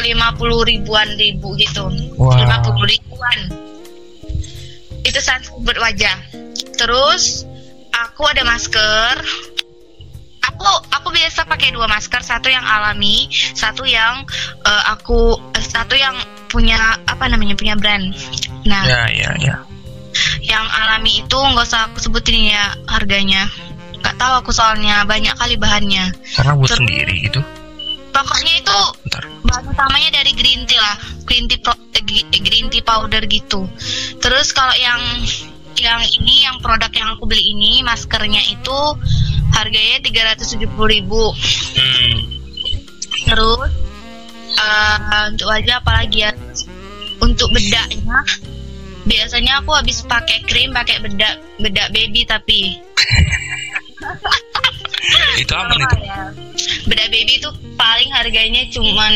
lima 0.01 0.33
puluh 0.35 0.65
ribuan 0.65 1.07
ribu 1.15 1.53
gitu. 1.55 1.85
Wow. 2.17 2.35
lima 2.41 2.57
puluh 2.65 2.89
ribuan. 2.89 3.39
Itu 5.05 5.19
sunscreen 5.21 5.61
buat 5.63 5.77
wajah. 5.77 6.17
Terus 6.75 7.45
aku 7.93 8.25
ada 8.25 8.41
masker. 8.41 9.15
Aku 10.45 10.65
aku 10.93 11.07
biasa 11.13 11.45
pakai 11.45 11.73
dua 11.73 11.89
masker 11.89 12.21
satu 12.21 12.47
yang 12.47 12.63
alami 12.63 13.27
satu 13.53 13.81
yang 13.85 14.23
eh, 14.65 14.83
aku 14.89 15.35
eh, 15.57 15.65
satu 15.65 15.93
yang 15.97 16.15
punya 16.49 16.77
apa 17.05 17.27
namanya 17.29 17.57
punya 17.57 17.75
brand. 17.77 18.13
Nah 18.65 18.83
Ya, 18.85 19.03
ya, 19.09 19.31
ya. 19.41 19.55
Yang 20.45 20.65
alami 20.65 21.21
itu 21.21 21.37
nggak 21.37 21.65
usah 21.65 21.89
aku 21.89 21.97
sebutin 21.99 22.49
ya 22.49 22.63
harganya 22.87 23.49
nggak 23.99 24.15
tahu 24.15 24.33
aku 24.39 24.51
soalnya 24.53 25.01
banyak 25.03 25.33
kali 25.33 25.57
bahannya 25.57 26.13
Karena 26.37 26.53
buat 26.53 26.69
Terus- 26.69 26.79
sendiri 26.85 27.15
gitu. 27.25 27.41
pokoknya 28.13 28.53
itu 28.61 28.79
Ntar. 29.09 29.23
bahan 29.43 29.63
utamanya 29.67 30.09
dari 30.13 30.31
green 30.31 30.63
tea 30.63 30.79
lah 30.79 30.95
green 31.25 31.45
tea 31.45 31.59
pro- 31.59 31.75
eh, 31.91 32.03
eh, 32.31 32.39
green 32.39 32.69
tea 32.69 32.79
powder 32.79 33.19
gitu 33.25 33.67
terus 34.21 34.53
kalau 34.53 34.71
yang 34.77 35.01
yang 35.75 35.99
ini 36.15 36.47
yang 36.47 36.55
produk 36.63 36.87
yang 36.89 37.11
aku 37.11 37.27
beli 37.27 37.51
ini 37.51 37.83
maskernya 37.83 38.39
itu 38.47 38.77
harganya 39.51 39.99
370.000 39.99 40.63
ribu 40.87 41.35
Hmm. 41.75 42.15
terus 43.25 43.67
eh, 44.55 44.97
untuk 45.27 45.47
wajah 45.49 45.83
apalagi 45.83 46.23
ya 46.23 46.31
untuk 47.19 47.51
bedaknya 47.51 48.21
biasanya 49.05 49.61
aku 49.61 49.71
habis 49.71 50.01
pakai 50.01 50.41
krim 50.43 50.69
pakai 50.69 50.97
bedak 50.99 51.37
bedak 51.57 51.87
baby 51.89 52.25
tapi 52.25 52.59
Itu 55.37 55.53
aman 55.53 55.77
itu. 55.77 55.97
bedak 56.87 57.07
baby 57.09 57.37
itu 57.37 57.49
paling 57.75 58.09
harganya 58.11 58.65
cuman 58.69 59.13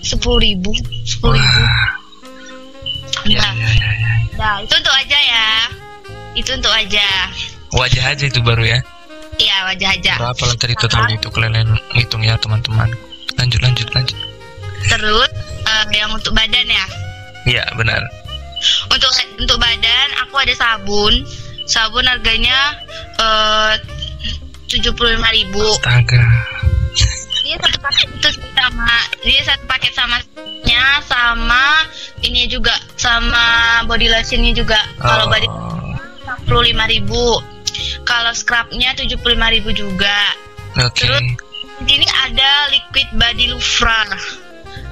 sepuluh 0.00 0.40
ribu 0.40 0.72
sepuluh 1.04 1.36
ribu 1.36 1.62
Ya, 3.20 3.36
nah, 3.36 3.52
ya, 3.52 3.68
ya, 3.68 3.90
ya. 3.92 4.12
nah 4.40 4.54
itu 4.64 4.72
untuk 4.72 4.94
aja 4.96 5.18
ya 5.20 5.46
itu 6.32 6.50
untuk 6.56 6.72
aja 6.72 7.04
Wajah 7.70 8.04
aja 8.10 8.24
itu 8.26 8.40
baru 8.40 8.64
ya. 8.64 8.78
iya 9.36 9.56
wajah 9.68 9.88
aja 9.92 10.12
Berapa 10.16 10.42
lah 10.42 10.56
tadi 10.56 10.72
totalnya 10.74 11.14
itu 11.14 11.28
kalian 11.28 11.68
hitung 11.92 12.24
ya 12.24 12.34
teman-teman. 12.34 12.88
Lanjut, 13.36 13.60
lanjut, 13.60 13.86
lanjut. 13.92 14.16
terus 14.88 15.30
eh, 15.62 15.84
yang 15.92 16.10
untuk 16.10 16.32
badan 16.32 16.64
ya 16.64 16.86
Iya, 17.46 17.64
benar. 17.76 18.00
Untuk 18.90 19.10
untuk 19.38 19.58
badan 19.58 20.08
aku 20.26 20.34
ada 20.40 20.54
sabun 20.56 21.14
sabun 21.64 22.04
harganya 22.06 22.76
eh, 23.18 23.72
tujuh 24.70 24.92
puluh 24.94 25.18
lima 25.18 25.30
ribu 25.34 25.62
Astaga. 25.80 26.22
dia 27.42 27.56
satu 27.58 27.78
paket 27.82 28.08
itu 28.14 28.28
sama 28.54 28.96
dia 29.26 29.40
satu 29.42 29.64
paket 29.66 29.92
sama 29.96 30.16
nya 30.62 31.02
sama 31.02 31.64
ini 32.22 32.46
juga 32.46 32.74
sama 32.94 33.80
body 33.88 34.06
lotionnya 34.06 34.52
juga 34.54 34.78
kalau 35.00 35.26
body 35.26 35.48
Oh, 36.30 36.46
puluh 36.46 36.70
lima 36.70 36.86
ribu 36.86 37.42
kalau 38.06 38.30
scrubnya 38.30 38.94
tujuh 38.94 39.18
puluh 39.18 39.34
lima 39.34 39.50
ribu 39.50 39.74
juga 39.74 40.30
Oke. 40.78 41.02
Terus? 41.08 41.22
di 41.82 41.96
sini 41.96 42.06
ada 42.06 42.70
liquid 42.70 43.08
body 43.18 43.50
loofah 43.50 44.06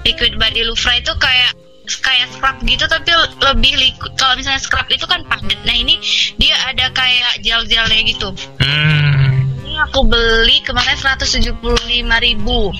liquid 0.03 0.35
body 0.35 0.67
loofah 0.67 0.95
itu 0.99 1.13
kayak 1.21 1.53
kayak 1.97 2.29
scrub 2.37 2.57
gitu 2.69 2.85
tapi 2.85 3.11
lebih 3.41 3.73
liquid 3.81 4.13
kalau 4.21 4.37
misalnya 4.37 4.61
scrub 4.61 4.85
itu 4.93 5.09
kan 5.09 5.25
padat. 5.25 5.59
Nah 5.65 5.77
ini 5.77 5.97
dia 6.37 6.55
ada 6.69 6.93
kayak 6.93 7.41
gel-gelnya 7.41 8.01
gitu. 8.05 8.29
Hmm. 8.61 9.49
ini 9.65 9.81
aku 9.81 10.05
beli 10.05 10.61
kemarin 10.65 10.97
175.000 10.97 11.57
ribu. 12.05 12.73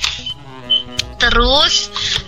Terus 1.19 1.75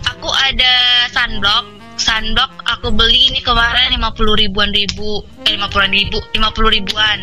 aku 0.08 0.28
ada 0.28 0.75
sunblock. 1.12 1.66
Sunblock 2.00 2.52
aku 2.64 2.88
beli 2.96 3.28
ini 3.28 3.40
kemarin 3.44 3.92
50 3.92 4.40
ribuan 4.40 4.72
ribu. 4.72 5.20
Eh 5.44 5.54
50 5.60 5.96
ribu 5.96 6.18
50 6.32 6.76
ribuan. 6.76 7.18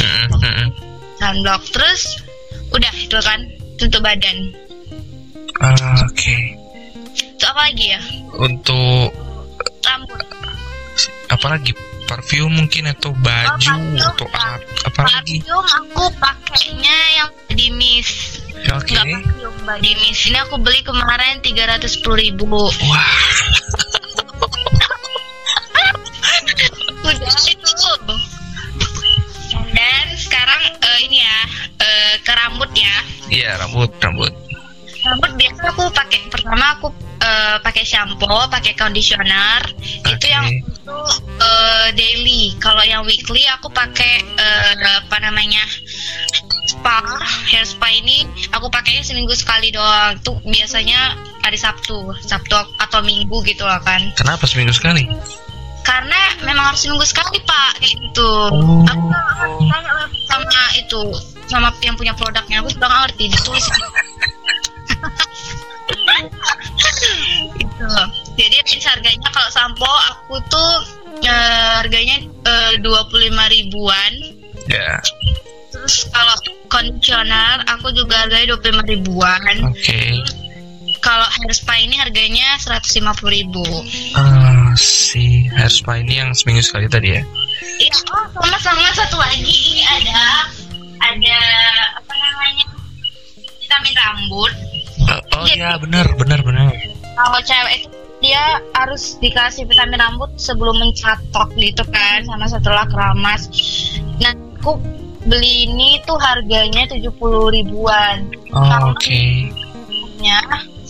Hmm, 0.00 0.68
sunblock. 1.20 1.62
Terus 1.68 2.22
udah 2.72 2.92
itu 2.96 3.18
kan 3.20 3.40
untuk 3.76 4.00
badan. 4.00 4.56
Oke. 6.08 6.61
Apa 7.52 7.60
lagi 7.62 7.86
ya 7.92 8.00
Untuk 8.34 9.12
rambut 9.84 10.20
apa 11.28 11.46
lagi? 11.48 11.72
Parfum 12.02 12.52
mungkin 12.52 12.88
atau 12.88 13.12
baju 13.14 13.56
parfum, 13.56 13.96
atau 13.96 14.26
ya. 14.28 14.56
apa, 14.84 15.00
lagi? 15.06 15.40
parfum 15.40 15.64
aku 15.64 16.04
pakainya 16.16 16.96
yang 17.14 17.30
body 17.46 17.68
mist 17.72 18.40
Oke. 18.68 18.92
nggak 18.92 19.04
parfum 19.20 19.54
body 19.64 19.92
mist 19.96 20.22
ini 20.28 20.38
aku 20.40 20.56
beli 20.56 20.80
kemarin 20.80 21.40
310.000 21.40 22.04
ribu 22.12 22.44
Wah. 22.88 23.16
udah 27.02 27.36
itu 27.42 27.92
dan 29.72 30.06
sekarang 30.16 30.62
eh, 30.80 30.98
ini 31.04 31.18
ya 31.20 31.38
eh, 31.78 32.12
ke 32.20 32.32
rambut 32.32 32.70
ya 32.72 32.96
Iya, 33.28 33.56
rambut, 33.56 33.88
rambut. 33.98 34.32
rambut 35.02 35.32
biasa 35.34 35.62
aku 35.72 35.82
pakai 35.90 36.20
pertama 36.28 36.76
aku 36.76 36.88
eh, 37.22 37.56
pakai 37.62 37.84
shampoo 37.86 38.50
pakai 38.50 38.74
conditioner. 38.74 39.62
Itu 40.02 40.26
Oke. 40.26 40.28
yang 40.28 40.46
itu 40.50 40.98
eh, 41.38 41.88
daily. 41.94 42.58
Kalau 42.58 42.82
yang 42.82 43.06
weekly 43.06 43.46
aku 43.46 43.70
pakai 43.70 44.22
eh, 44.22 44.74
apa 45.06 45.16
namanya 45.22 45.62
spa 46.66 47.02
hair 47.50 47.66
spa 47.66 47.90
ini 47.90 48.26
aku 48.50 48.66
pakainya 48.68 49.06
seminggu 49.06 49.32
sekali 49.38 49.70
doang. 49.70 50.18
Tuh 50.26 50.36
biasanya 50.42 51.14
hari 51.46 51.58
Sabtu 51.58 52.12
Sabtu 52.26 52.54
atau 52.58 53.00
Minggu 53.06 53.40
gitu 53.46 53.62
lah 53.62 53.78
kan. 53.82 54.02
Kenapa 54.18 54.44
seminggu 54.50 54.74
sekali? 54.74 55.06
karena 55.82 56.20
memang 56.46 56.72
harus 56.72 56.86
seminggu 56.86 57.02
sekali 57.02 57.42
pak 57.42 57.82
kayak 57.82 57.90
gitu. 57.90 58.30
Oh. 58.54 58.86
aku 58.86 59.02
nggak 59.10 59.24
ngerti 59.34 59.66
sama 60.30 60.64
itu 60.78 61.02
sama 61.50 61.68
yang 61.82 61.98
punya 61.98 62.14
produknya. 62.14 62.62
Aku 62.62 62.70
sudah 62.70 62.86
nggak 62.86 63.02
ngerti 63.10 63.24
ditulis 63.34 63.66
itu 67.82 68.04
jadi 68.38 68.56
range 68.62 68.86
harganya 68.86 69.28
kalau 69.34 69.50
sampo 69.50 69.90
aku 70.08 70.38
tuh 70.46 70.72
eh, 71.26 71.70
harganya 71.82 72.22
dua 72.80 73.02
puluh 73.10 73.26
lima 73.26 73.50
ribuan. 73.50 74.12
Ya. 74.70 75.02
Terus 75.74 76.06
kalau 76.14 76.36
conditioner 76.70 77.64
aku 77.66 77.90
juga 77.90 78.22
harganya 78.22 78.54
dua 78.54 78.58
puluh 78.62 78.72
lima 78.78 78.84
ribuan. 78.86 79.54
Oke. 79.66 80.22
Kalau 81.02 81.26
hair 81.26 81.50
spa 81.50 81.74
ini 81.82 81.98
harganya 81.98 82.54
seratus 82.62 82.94
lima 82.94 83.10
puluh 83.18 83.34
ribu. 83.34 83.66
Ah, 84.14 84.70
si 84.78 85.50
hair 85.50 85.66
spa 85.66 85.98
ini 85.98 86.22
yang 86.22 86.30
seminggu 86.30 86.62
sekali 86.62 86.86
tadi 86.86 87.18
ya? 87.18 87.22
Iya, 87.82 87.96
oh 88.14 88.26
sama 88.38 88.58
sama 88.62 88.86
satu 88.94 89.18
lagi 89.18 89.42
ini 89.50 89.82
ada 89.82 90.46
ada 91.02 91.38
apa 91.98 92.12
namanya 92.14 92.66
vitamin 93.58 93.94
rambut. 93.98 94.52
Oh, 95.10 95.42
oh 95.42 95.46
ya 95.50 95.74
benar 95.82 96.06
benar 96.14 96.38
benar. 96.46 96.70
Kalau 97.12 97.38
cewek 97.44 97.72
itu 97.82 97.88
dia 98.22 98.62
harus 98.78 99.18
dikasih 99.18 99.66
vitamin 99.66 99.98
rambut 99.98 100.30
sebelum 100.38 100.78
mencatok 100.78 101.50
gitu 101.58 101.82
kan 101.90 102.22
sama 102.22 102.46
setelah 102.46 102.86
keramas. 102.86 103.50
Nah, 104.22 104.30
aku 104.62 104.78
beli 105.26 105.66
ini 105.66 105.98
tuh 106.06 106.16
harganya 106.22 106.86
tujuh 106.86 107.10
puluh 107.18 107.50
ribuan. 107.50 108.30
Oh, 108.54 108.94
Oke. 108.94 109.50
serumnya 110.22 110.38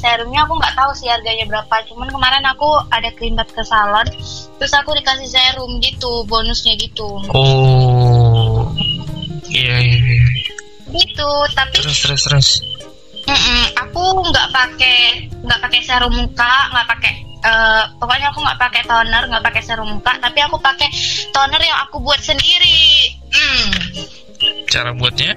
serumnya 0.02 0.42
aku 0.42 0.58
nggak 0.58 0.74
tahu 0.74 0.90
sih 0.98 1.06
harganya 1.06 1.46
berapa 1.46 1.74
cuman 1.86 2.10
kemarin 2.10 2.44
aku 2.50 2.68
ada 2.90 3.06
keringat 3.14 3.46
ke 3.54 3.62
salon 3.62 4.02
terus 4.58 4.74
aku 4.74 4.98
dikasih 4.98 5.30
serum 5.30 5.78
gitu 5.78 6.26
bonusnya 6.26 6.74
gitu 6.74 7.22
Oh. 7.30 8.66
Iya 9.46 9.78
iya 9.78 9.98
iya. 10.00 10.26
gitu 10.90 11.30
tapi 11.54 11.78
Terus 11.80 11.98
terus 12.02 12.22
terus. 12.26 12.48
Mm-mm, 13.32 13.64
aku 13.80 14.02
nggak 14.28 14.48
pakai 14.52 14.98
nggak 15.40 15.60
pakai 15.64 15.80
serum 15.80 16.12
muka 16.12 16.54
nggak 16.70 16.86
pakai 16.92 17.12
eh, 17.42 17.82
pokoknya 17.96 18.28
aku 18.30 18.38
nggak 18.44 18.60
pakai 18.60 18.82
toner 18.84 19.22
nggak 19.26 19.44
pakai 19.44 19.62
serum 19.64 19.88
muka 19.88 20.12
tapi 20.20 20.38
aku 20.44 20.56
pakai 20.60 20.88
toner 21.32 21.60
yang 21.60 21.78
aku 21.88 21.96
buat 22.04 22.20
sendiri 22.20 23.16
Hmm. 23.32 23.72
Cara 24.68 24.92
buatnya? 24.92 25.32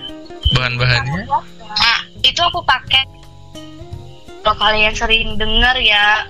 Bahan-bahannya? 0.52 1.24
Nah, 1.64 2.00
itu 2.20 2.42
aku 2.44 2.60
pakai 2.68 3.08
kalau 4.44 4.62
kalian 4.62 4.94
sering 4.94 5.40
denger 5.40 5.75
ya 5.80 6.28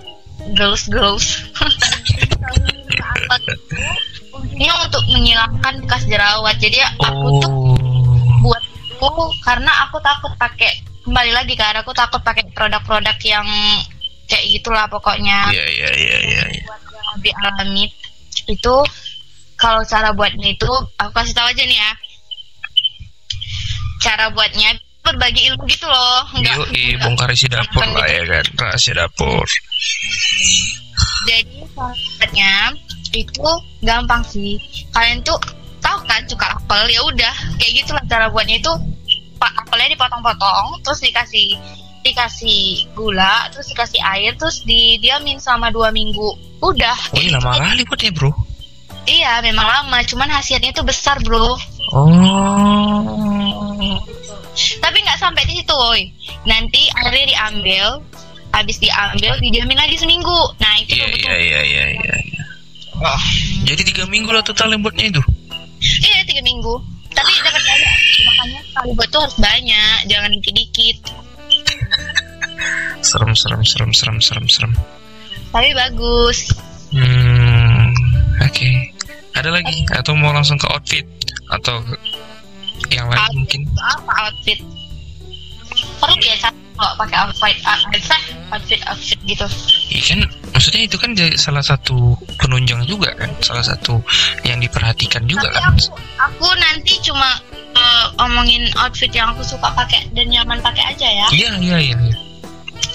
girls 0.56 0.88
girls 0.88 1.44
ini 4.56 4.72
untuk 4.72 5.04
menghilangkan 5.12 5.84
bekas 5.84 6.04
jerawat 6.08 6.56
jadi 6.64 6.80
aku 7.02 7.28
tuh 7.44 7.52
Oh. 7.52 7.76
buat 8.40 8.64
itu 8.96 9.10
karena 9.44 9.72
aku 9.84 10.00
takut 10.00 10.32
pakai 10.40 10.72
kembali 11.06 11.32
lagi 11.38 11.54
kan 11.54 11.78
aku 11.78 11.94
takut 11.94 12.18
pakai 12.26 12.50
produk-produk 12.50 13.18
yang 13.22 13.46
kayak 14.26 14.46
gitulah 14.50 14.90
pokoknya. 14.90 15.54
Iya 15.54 15.66
iya 15.70 15.90
iya 15.94 16.18
iya. 16.26 16.44
iya. 16.50 16.62
buat 16.66 16.82
yang 16.82 17.08
lebih 17.22 17.34
alami. 17.46 17.86
Itu 18.50 18.76
kalau 19.56 19.86
cara 19.86 20.10
buatnya 20.12 20.58
itu 20.58 20.72
aku 20.98 21.12
kasih 21.14 21.38
tahu 21.38 21.48
aja 21.54 21.64
nih 21.64 21.78
ya. 21.78 21.92
Cara 24.02 24.26
buatnya 24.34 24.74
berbagi 25.06 25.54
ilmu 25.54 25.64
gitu 25.70 25.86
loh. 25.86 26.26
Enggak 26.34 26.58
Yoi, 26.74 26.98
bongkar 26.98 27.30
isi 27.30 27.46
dapur 27.46 27.86
lah 27.86 28.10
ya 28.10 28.26
kan, 28.26 28.46
rahasia 28.58 28.94
dapur. 28.98 29.46
jadi 31.26 31.62
cara 31.74 31.94
buatnya 31.94 32.52
itu 33.14 33.50
gampang 33.86 34.22
sih. 34.26 34.58
Kalian 34.90 35.22
tuh 35.22 35.38
tahu 35.86 36.02
kan 36.10 36.22
cuka 36.26 36.58
apel 36.58 36.90
ya 36.90 37.02
udah. 37.06 37.36
Kayak 37.62 37.86
gitulah 37.86 38.04
cara 38.10 38.26
buatnya 38.34 38.58
itu 38.58 38.74
apelnya 39.40 39.92
dipotong-potong 39.92 40.82
terus 40.82 41.00
dikasih 41.00 41.58
dikasih 42.02 42.86
gula 42.94 43.50
terus 43.50 43.68
dikasih 43.68 43.98
air 44.00 44.38
terus 44.38 44.62
didiamin 44.62 45.38
selama 45.38 45.70
dua 45.70 45.90
minggu 45.90 46.30
udah 46.62 46.98
Oh 47.12 47.20
iya 47.20 47.36
lama 47.36 47.58
kali 47.58 47.82
buatnya 47.84 48.12
bro. 48.14 48.32
iya 49.06 49.42
memang 49.42 49.66
lama 49.66 49.98
cuman 50.04 50.30
hasilnya 50.32 50.70
itu 50.70 50.82
besar 50.82 51.18
bro 51.22 51.58
Oh. 51.94 52.02
tapi 54.82 54.98
nggak 54.98 55.20
sampai 55.20 55.46
di 55.46 55.62
situ 55.62 55.74
woy 55.74 56.10
nanti 56.44 56.90
airnya 56.96 57.26
diambil 57.28 58.02
habis 58.50 58.80
diambil 58.80 59.38
didiamin 59.38 59.78
lagi 59.78 59.94
seminggu 59.94 60.40
nah 60.58 60.74
itu 60.80 60.96
Iya 60.96 61.06
betul 61.12 61.30
iya 61.30 61.38
iya 61.38 61.62
iya 61.62 61.86
iya. 61.94 62.16
iya. 62.24 62.44
Jadi 63.68 63.82
tiga 63.86 64.08
minggu 64.08 64.32
lah 64.32 64.40
total 64.42 64.72
buatnya 64.80 65.12
itu. 65.12 65.22
iya 66.02 66.24
tiga 66.24 66.40
minggu 66.42 66.74
tapi 67.16 67.32
dapat 67.42 67.64
banyak. 67.64 67.92
Makanya 68.28 68.60
sekali 68.68 68.90
buat 68.94 69.10
tuh 69.10 69.22
harus 69.24 69.38
banyak 69.40 69.98
jangan 70.12 70.30
dikit-dikit. 70.40 70.98
Serem 73.02 73.32
serem 73.38 73.62
serem 73.64 73.92
serem 73.96 74.18
serem 74.20 74.46
serem. 74.50 74.74
tapi 75.56 75.72
bagus. 75.72 76.52
Hmm, 76.92 77.96
oke. 78.44 78.70
Ada 79.36 79.50
lagi? 79.52 79.88
Atau 79.96 80.16
mau 80.16 80.32
langsung 80.36 80.60
ke 80.60 80.68
outfit? 80.68 81.06
Atau 81.52 81.80
yang 82.92 83.08
lain 83.08 83.20
mungkin? 83.36 83.62
apa 83.80 84.12
outfit? 84.28 84.60
Perlu 86.00 86.16
biasa 86.20 86.65
kalau 86.76 86.94
pakai 87.00 87.18
outfit 87.24 87.58
outfit 87.64 88.04
outfit 88.52 88.82
outfit 88.88 89.20
gitu 89.24 89.48
Iya 89.86 90.02
kan, 90.12 90.20
maksudnya 90.52 90.82
itu 90.86 90.98
kan 91.00 91.12
jadi 91.16 91.36
salah 91.40 91.64
satu 91.64 92.18
penunjang 92.42 92.84
juga 92.90 93.14
kan, 93.16 93.32
salah 93.40 93.64
satu 93.64 94.02
yang 94.44 94.60
diperhatikan 94.60 95.24
juga 95.30 95.48
tapi 95.54 95.62
kan. 95.62 95.72
aku 95.72 95.86
aku 96.20 96.48
nanti 96.60 96.94
cuma 97.06 97.40
eh, 97.76 98.06
omongin 98.22 98.66
outfit 98.82 99.12
yang 99.14 99.32
aku 99.32 99.46
suka 99.46 99.72
pakai 99.72 100.10
dan 100.12 100.28
nyaman 100.28 100.60
pakai 100.60 100.84
aja 100.96 101.08
ya 101.08 101.28
Iya 101.32 101.50
iya 101.62 101.78
iya. 101.80 101.98
iya. 101.98 102.16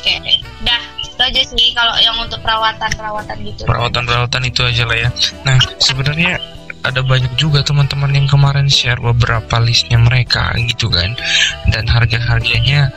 Oke, 0.01 0.17
dah 0.65 0.83
itu 1.05 1.21
aja 1.21 1.41
sih 1.53 1.69
kalau 1.77 1.93
yang 2.01 2.17
untuk 2.17 2.41
perawatan 2.41 2.89
perawatan 2.97 3.37
gitu. 3.45 3.69
Perawatan-perawatan 3.69 4.43
itu 4.49 4.61
aja 4.65 4.83
lah 4.89 4.97
ya. 4.97 5.11
Nah, 5.45 5.61
sebenarnya 5.77 6.41
ada 6.81 7.05
banyak 7.05 7.29
juga 7.37 7.61
teman-teman 7.61 8.09
yang 8.17 8.25
kemarin 8.25 8.65
share 8.73 8.97
beberapa 8.97 9.61
listnya 9.61 10.01
mereka 10.01 10.57
gitu 10.65 10.89
kan, 10.89 11.13
dan 11.69 11.85
harga-harganya 11.85 12.89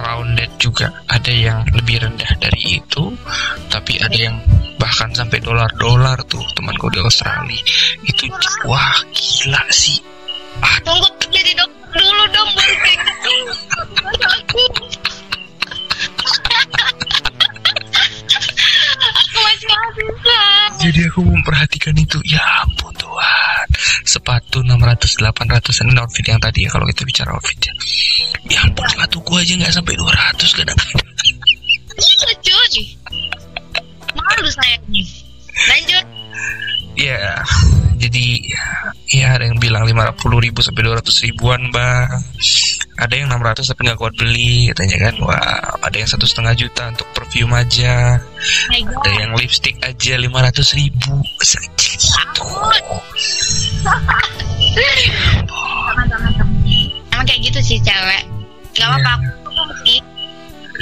around 0.00 0.38
that 0.38 0.50
juga. 0.58 0.90
Ada 1.10 1.32
yang 1.32 1.60
lebih 1.74 2.02
rendah 2.02 2.32
dari 2.40 2.82
itu, 2.82 3.14
tapi 3.70 3.98
ada 4.00 4.16
yang 4.16 4.36
bahkan 4.78 5.10
sampai 5.14 5.38
dolar-dolar 5.40 6.18
tuh 6.26 6.42
temanku 6.58 6.90
di 6.90 6.98
Australia. 7.00 7.62
Itu 8.04 8.28
wah 8.66 8.98
gila 9.14 9.62
sih. 9.70 9.98
Ah, 10.62 10.78
Tunggu 10.86 11.08
jadi 11.34 11.50
dokter 11.58 11.98
dulu 11.98 12.24
dong 12.30 12.50
baru 12.54 12.74
Jadi 20.82 21.00
aku 21.06 21.22
memperhatikan 21.22 21.94
itu 21.94 22.18
Ya 22.26 22.42
ampun 22.66 22.90
Tuhan 22.98 23.66
Sepatu 24.04 24.60
600 24.60 25.22
800 25.22 25.82
an 25.86 25.98
outfit 26.02 26.26
yang 26.26 26.42
tadi 26.42 26.66
ya 26.66 26.70
Kalau 26.74 26.84
kita 26.90 27.06
bicara 27.06 27.30
outfit 27.32 27.56
ya 27.62 27.72
Ya 28.50 28.58
ampun 28.66 28.84
sepatuku 28.90 29.32
aja 29.38 29.52
nggak 29.54 29.72
sampai 29.72 29.94
200 29.94 30.58
kadang-kadang 30.58 31.08
Iya 31.94 32.30
cuy. 32.42 32.86
Malu 34.18 34.50
saya 34.50 34.76
nih. 34.90 35.06
Lanjut. 35.70 36.04
Ya 36.98 37.38
Jadi 38.02 38.42
Ya 39.14 39.38
ada 39.38 39.46
yang 39.46 39.62
bilang 39.62 39.86
50 39.86 40.18
ribu 40.42 40.58
sampai 40.58 40.82
200 40.82 41.26
ribuan 41.30 41.70
bang 41.70 42.10
Ada 42.94 43.14
yang 43.18 43.28
600 43.30 43.74
tapi 43.74 43.80
nggak 43.90 43.98
kuat 43.98 44.14
beli 44.14 44.70
Katanya 44.70 45.10
kan 45.10 45.14
Wah 45.26 45.58
ada 45.82 45.96
yang 45.98 46.06
satu 46.06 46.30
setengah 46.30 46.54
juta 46.54 46.94
untuk 46.94 47.10
perfume 47.10 47.58
aja 47.58 48.22
God. 48.70 49.02
Ada 49.02 49.10
yang 49.18 49.32
lipstick 49.34 49.76
aja 49.82 50.14
500 50.14 50.78
ribu 50.78 51.18
Segitu 51.42 51.90
Emang 57.14 57.26
kayak 57.26 57.40
gitu 57.46 57.60
sih 57.62 57.78
cewek. 57.78 58.22
Gak 58.74 58.90
apa-apa 58.90 59.22
aku 59.22 59.28
tuh 59.54 59.76
sih. 59.86 60.00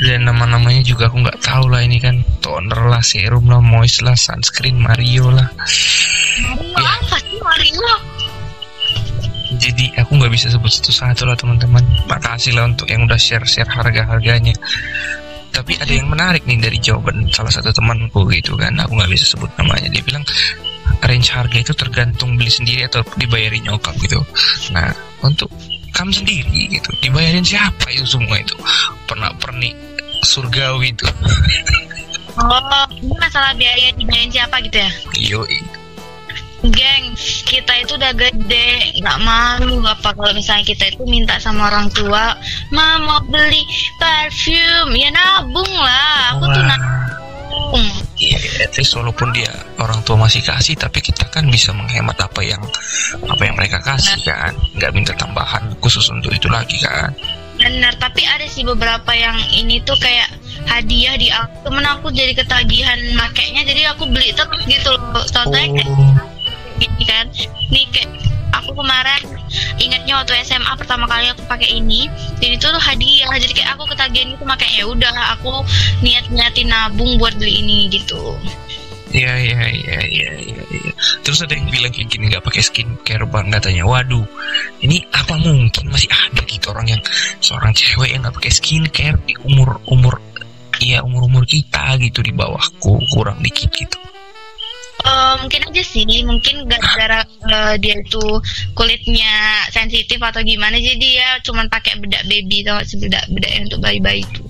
dan 0.09 0.25
nama-namanya 0.25 0.81
juga 0.81 1.13
aku 1.13 1.21
nggak 1.21 1.45
tahu 1.45 1.69
lah 1.69 1.85
ini 1.85 2.01
kan 2.01 2.25
toner 2.41 2.89
lah 2.89 3.05
serum 3.05 3.45
lah 3.53 3.61
moist 3.61 4.01
lah 4.01 4.17
sunscreen 4.17 4.81
Mario 4.81 5.29
lah 5.29 5.53
Mario 6.41 6.81
apa 6.81 7.17
sih 7.21 7.37
Mario? 7.37 8.12
Jadi 9.73 10.05
aku 10.05 10.21
nggak 10.21 10.33
bisa 10.37 10.53
sebut 10.53 10.69
satu-satu 10.69 11.25
lah 11.25 11.33
teman-teman. 11.33 11.81
Makasih 12.05 12.53
lah 12.53 12.69
untuk 12.69 12.93
yang 12.93 13.09
udah 13.09 13.17
share-share 13.17 13.69
harga-harganya. 13.69 14.53
Tapi 15.49 15.81
ada 15.81 15.89
yang 15.89 16.13
menarik 16.13 16.45
nih 16.45 16.61
dari 16.61 16.77
jawaban 16.77 17.29
salah 17.33 17.49
satu 17.49 17.73
temanku 17.73 18.29
gitu 18.29 18.53
kan. 18.61 18.77
Aku 18.85 19.01
nggak 19.01 19.09
bisa 19.09 19.25
sebut 19.33 19.49
namanya. 19.57 19.89
Dia 19.89 20.05
bilang 20.05 20.25
range 21.01 21.33
harga 21.33 21.57
itu 21.57 21.73
tergantung 21.73 22.37
beli 22.37 22.53
sendiri 22.53 22.85
atau 22.85 23.01
dibayarin 23.17 23.65
nyokap 23.65 23.97
gitu. 24.05 24.21
Nah 24.77 24.93
untuk 25.25 25.49
kamu 25.97 26.13
sendiri 26.13 26.69
gitu 26.69 26.93
dibayarin 27.01 27.45
siapa 27.45 27.89
itu 27.89 28.05
semua 28.05 28.37
itu? 28.37 28.53
Pernah 29.09 29.33
pernik 29.41 29.73
surgawi 30.29 30.93
itu. 30.93 31.09
Oh, 32.33 32.87
ini 32.97 33.13
masalah 33.17 33.57
biaya 33.57 33.93
dibayarin 33.97 34.33
siapa 34.33 34.57
gitu 34.65 34.77
ya? 34.81 34.91
Yoi. 35.17 35.72
Geng, 36.63 37.05
kita 37.43 37.73
itu 37.83 37.99
udah 37.99 38.15
gede, 38.15 38.95
nggak 39.03 39.19
malu 39.27 39.83
apa 39.83 40.15
kalau 40.15 40.31
misalnya 40.31 40.63
kita 40.63 40.95
itu 40.95 41.03
minta 41.11 41.35
sama 41.43 41.67
orang 41.67 41.91
tua, 41.91 42.39
ma 42.71 43.03
mau 43.03 43.19
beli 43.27 43.67
parfum, 43.99 44.95
ya 44.95 45.11
nabung 45.11 45.67
lah. 45.75 46.39
Aku 46.39 46.47
tuh 46.55 46.63
nabung. 46.63 47.87
Iya, 48.15 48.39
at 48.63 48.79
least 48.79 48.95
walaupun 48.95 49.35
dia 49.35 49.51
orang 49.83 50.07
tua 50.07 50.15
masih 50.15 50.39
kasih, 50.47 50.79
tapi 50.79 51.03
kita 51.03 51.27
kan 51.35 51.51
bisa 51.51 51.75
menghemat 51.75 52.15
apa 52.23 52.39
yang 52.47 52.63
apa 53.27 53.43
yang 53.43 53.59
mereka 53.59 53.83
kasih 53.83 54.23
kan, 54.23 54.55
nggak 54.79 54.95
minta 54.95 55.11
tambahan 55.19 55.67
khusus 55.83 56.07
untuk 56.15 56.31
itu 56.31 56.47
lagi 56.47 56.79
kan. 56.79 57.11
Benar, 57.59 57.99
tapi 57.99 58.23
ada 58.23 58.47
sih 58.47 58.63
beberapa 58.63 59.11
yang 59.11 59.35
ini 59.51 59.83
tuh 59.83 59.99
kayak 59.99 60.31
hadiah 60.71 61.19
di 61.19 61.27
aku, 61.35 61.67
temen 61.67 61.85
aku 61.91 62.15
jadi 62.15 62.39
ketagihan 62.39 62.99
makainya, 63.19 63.67
jadi 63.67 63.91
aku 63.99 64.07
beli 64.07 64.31
terus 64.31 64.63
gitu 64.71 64.95
loh. 64.95 65.27
Contohnya 65.27 65.83
kayak 65.83 65.91
Oh, 66.22 66.22
gini 66.83 67.05
kan, 67.07 67.27
nih 67.71 67.85
kayak 67.95 68.11
aku 68.53 68.71
kemarin 68.77 69.23
ingatnya 69.81 70.21
waktu 70.21 70.33
SMA 70.45 70.73
pertama 70.77 71.09
kali 71.09 71.31
aku 71.33 71.43
pakai 71.49 71.81
ini, 71.81 72.07
ini 72.43 72.55
tuh 72.59 72.73
hadiah, 72.77 73.33
jadi 73.39 73.53
kayak 73.53 73.71
aku 73.79 73.85
ketagihan 73.91 74.35
itu 74.35 74.45
makanya 74.45 74.75
ya 74.75 74.85
udah 74.87 75.15
aku 75.39 75.53
niat 76.05 76.27
niatin 76.31 76.69
nabung 76.69 77.17
buat 77.17 77.35
beli 77.39 77.63
ini 77.65 77.79
gitu. 77.91 78.37
iya 79.13 79.37
iya 79.37 79.61
iya 79.69 79.99
iya 80.09 80.31
iya. 80.41 80.63
iya. 80.73 80.93
Terus 81.21 81.45
ada 81.45 81.53
yang 81.53 81.69
bilang 81.69 81.93
kayak 81.93 82.09
gini 82.09 82.33
nggak 82.33 82.49
pakai 82.49 82.65
skincare 82.65 83.29
bang 83.29 83.53
katanya. 83.53 83.85
Waduh, 83.85 84.25
ini 84.81 85.05
apa 85.13 85.37
mungkin 85.37 85.93
masih 85.93 86.09
ada 86.09 86.41
gitu 86.49 86.73
orang 86.73 86.97
yang 86.97 87.03
seorang 87.45 87.77
cewek 87.77 88.17
yang 88.17 88.25
nggak 88.25 88.41
pakai 88.41 88.53
skincare 88.57 89.21
di 89.29 89.37
umur 89.45 89.85
umur 89.85 90.17
Iya 90.83 91.07
umur 91.07 91.31
umur 91.31 91.45
kita 91.47 91.95
gitu 92.03 92.27
di 92.27 92.35
bawahku 92.35 92.99
kurang 93.15 93.39
dikit 93.39 93.71
gitu. 93.71 93.99
Eh, 95.03 95.35
mungkin 95.37 95.61
aja 95.67 95.83
sih, 95.83 96.07
mungkin 96.23 96.63
gara-gara 96.65 97.21
eh, 97.27 97.75
dia 97.77 97.99
itu 97.99 98.23
kulitnya 98.73 99.35
sensitif 99.69 100.23
atau 100.23 100.39
gimana, 100.41 100.79
jadi 100.79 100.95
dia 100.97 101.29
cuman 101.43 101.67
pakai 101.67 101.99
bedak 101.99 102.23
baby 102.25 102.63
atau 102.63 102.79
bedak 103.03 103.27
bedak 103.29 103.51
yang 103.51 103.65
untuk 103.67 103.83
bayi-bayi 103.83 104.23
itu. 104.23 104.43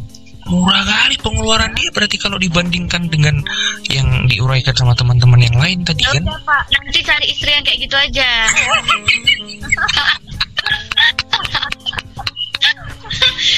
Murah 0.42 0.82
kali 0.82 1.14
pengeluaran 1.22 1.70
dia 1.72 1.88
berarti 1.88 2.18
kalau 2.18 2.34
dibandingkan 2.36 3.06
dengan 3.06 3.40
yang 3.88 4.26
diuraikan 4.26 4.74
sama 4.74 4.92
teman-teman 4.92 5.38
yang 5.38 5.54
lain 5.54 5.86
tadi 5.86 6.02
Ya 6.02 6.18
kan. 6.18 6.22
udah, 6.28 6.40
Pak, 6.42 6.62
nanti 6.68 6.98
cari 7.00 7.26
istri 7.30 7.48
yang 7.48 7.64
kayak 7.64 7.78
gitu 7.80 7.96
aja. 7.96 8.28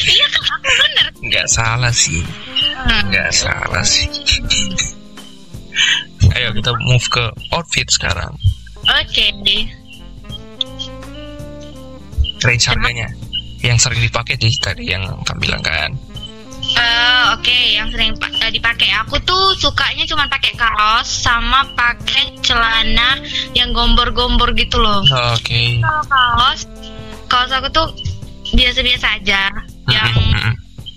iya 0.07 0.26
kan 0.28 0.42
aku 0.46 0.68
bener. 0.78 1.07
Nggak 1.24 1.46
salah 1.48 1.92
sih, 1.92 2.22
Hmm. 2.85 3.02
nggak 3.09 3.30
salah 3.33 3.83
sih. 3.83 4.07
Ayo 6.34 6.50
kita 6.56 6.70
move 6.82 7.06
ke 7.10 7.24
outfit 7.54 7.88
sekarang. 7.90 8.32
Oke 8.84 9.32
deh. 9.44 9.64
Range 12.44 12.64
harganya 12.68 13.08
yang 13.64 13.80
sering 13.80 14.04
dipakai 14.04 14.37
di 14.37 14.52
tadi 14.60 14.92
yang 14.92 15.04
tampilan 15.24 15.60
kan. 15.64 15.90
Eh, 16.64 17.24
Oke, 17.37 17.76
yang 17.76 17.92
sering 17.92 18.16
eh, 18.16 18.52
dipakai 18.52 18.88
aku 18.96 19.20
tuh 19.24 19.52
sukanya 19.60 20.04
cuma 20.08 20.24
pakai 20.28 20.52
kaos 20.56 21.04
sama 21.06 21.64
pakai 21.76 22.40
celana 22.40 23.20
yang 23.52 23.72
gombor-gombor 23.76 24.52
gitu 24.56 24.80
loh. 24.80 25.04
Oke. 25.37 25.80
Kalau 25.80 26.04
kaos, 26.08 26.60
kaos 27.28 27.52
aku 27.52 27.68
tuh 27.68 27.88
biasa-biasa 28.56 29.20
aja. 29.20 29.52
Yang 29.88 30.12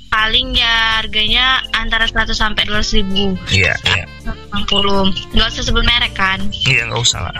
paling 0.08 0.56
ya 0.56 1.04
harganya 1.04 1.60
antara 1.76 2.08
100 2.08 2.32
sampai 2.32 2.64
200 2.64 2.98
ribu. 3.04 3.36
Iya 3.52 3.76
iya 3.92 4.17
60. 4.28 5.14
Gak 5.34 5.48
usah 5.48 5.64
sebut 5.64 5.84
merek 5.84 6.14
kan. 6.14 6.40
iya 6.64 6.84
nggak 6.86 7.00
usah 7.00 7.20
lah. 7.24 7.36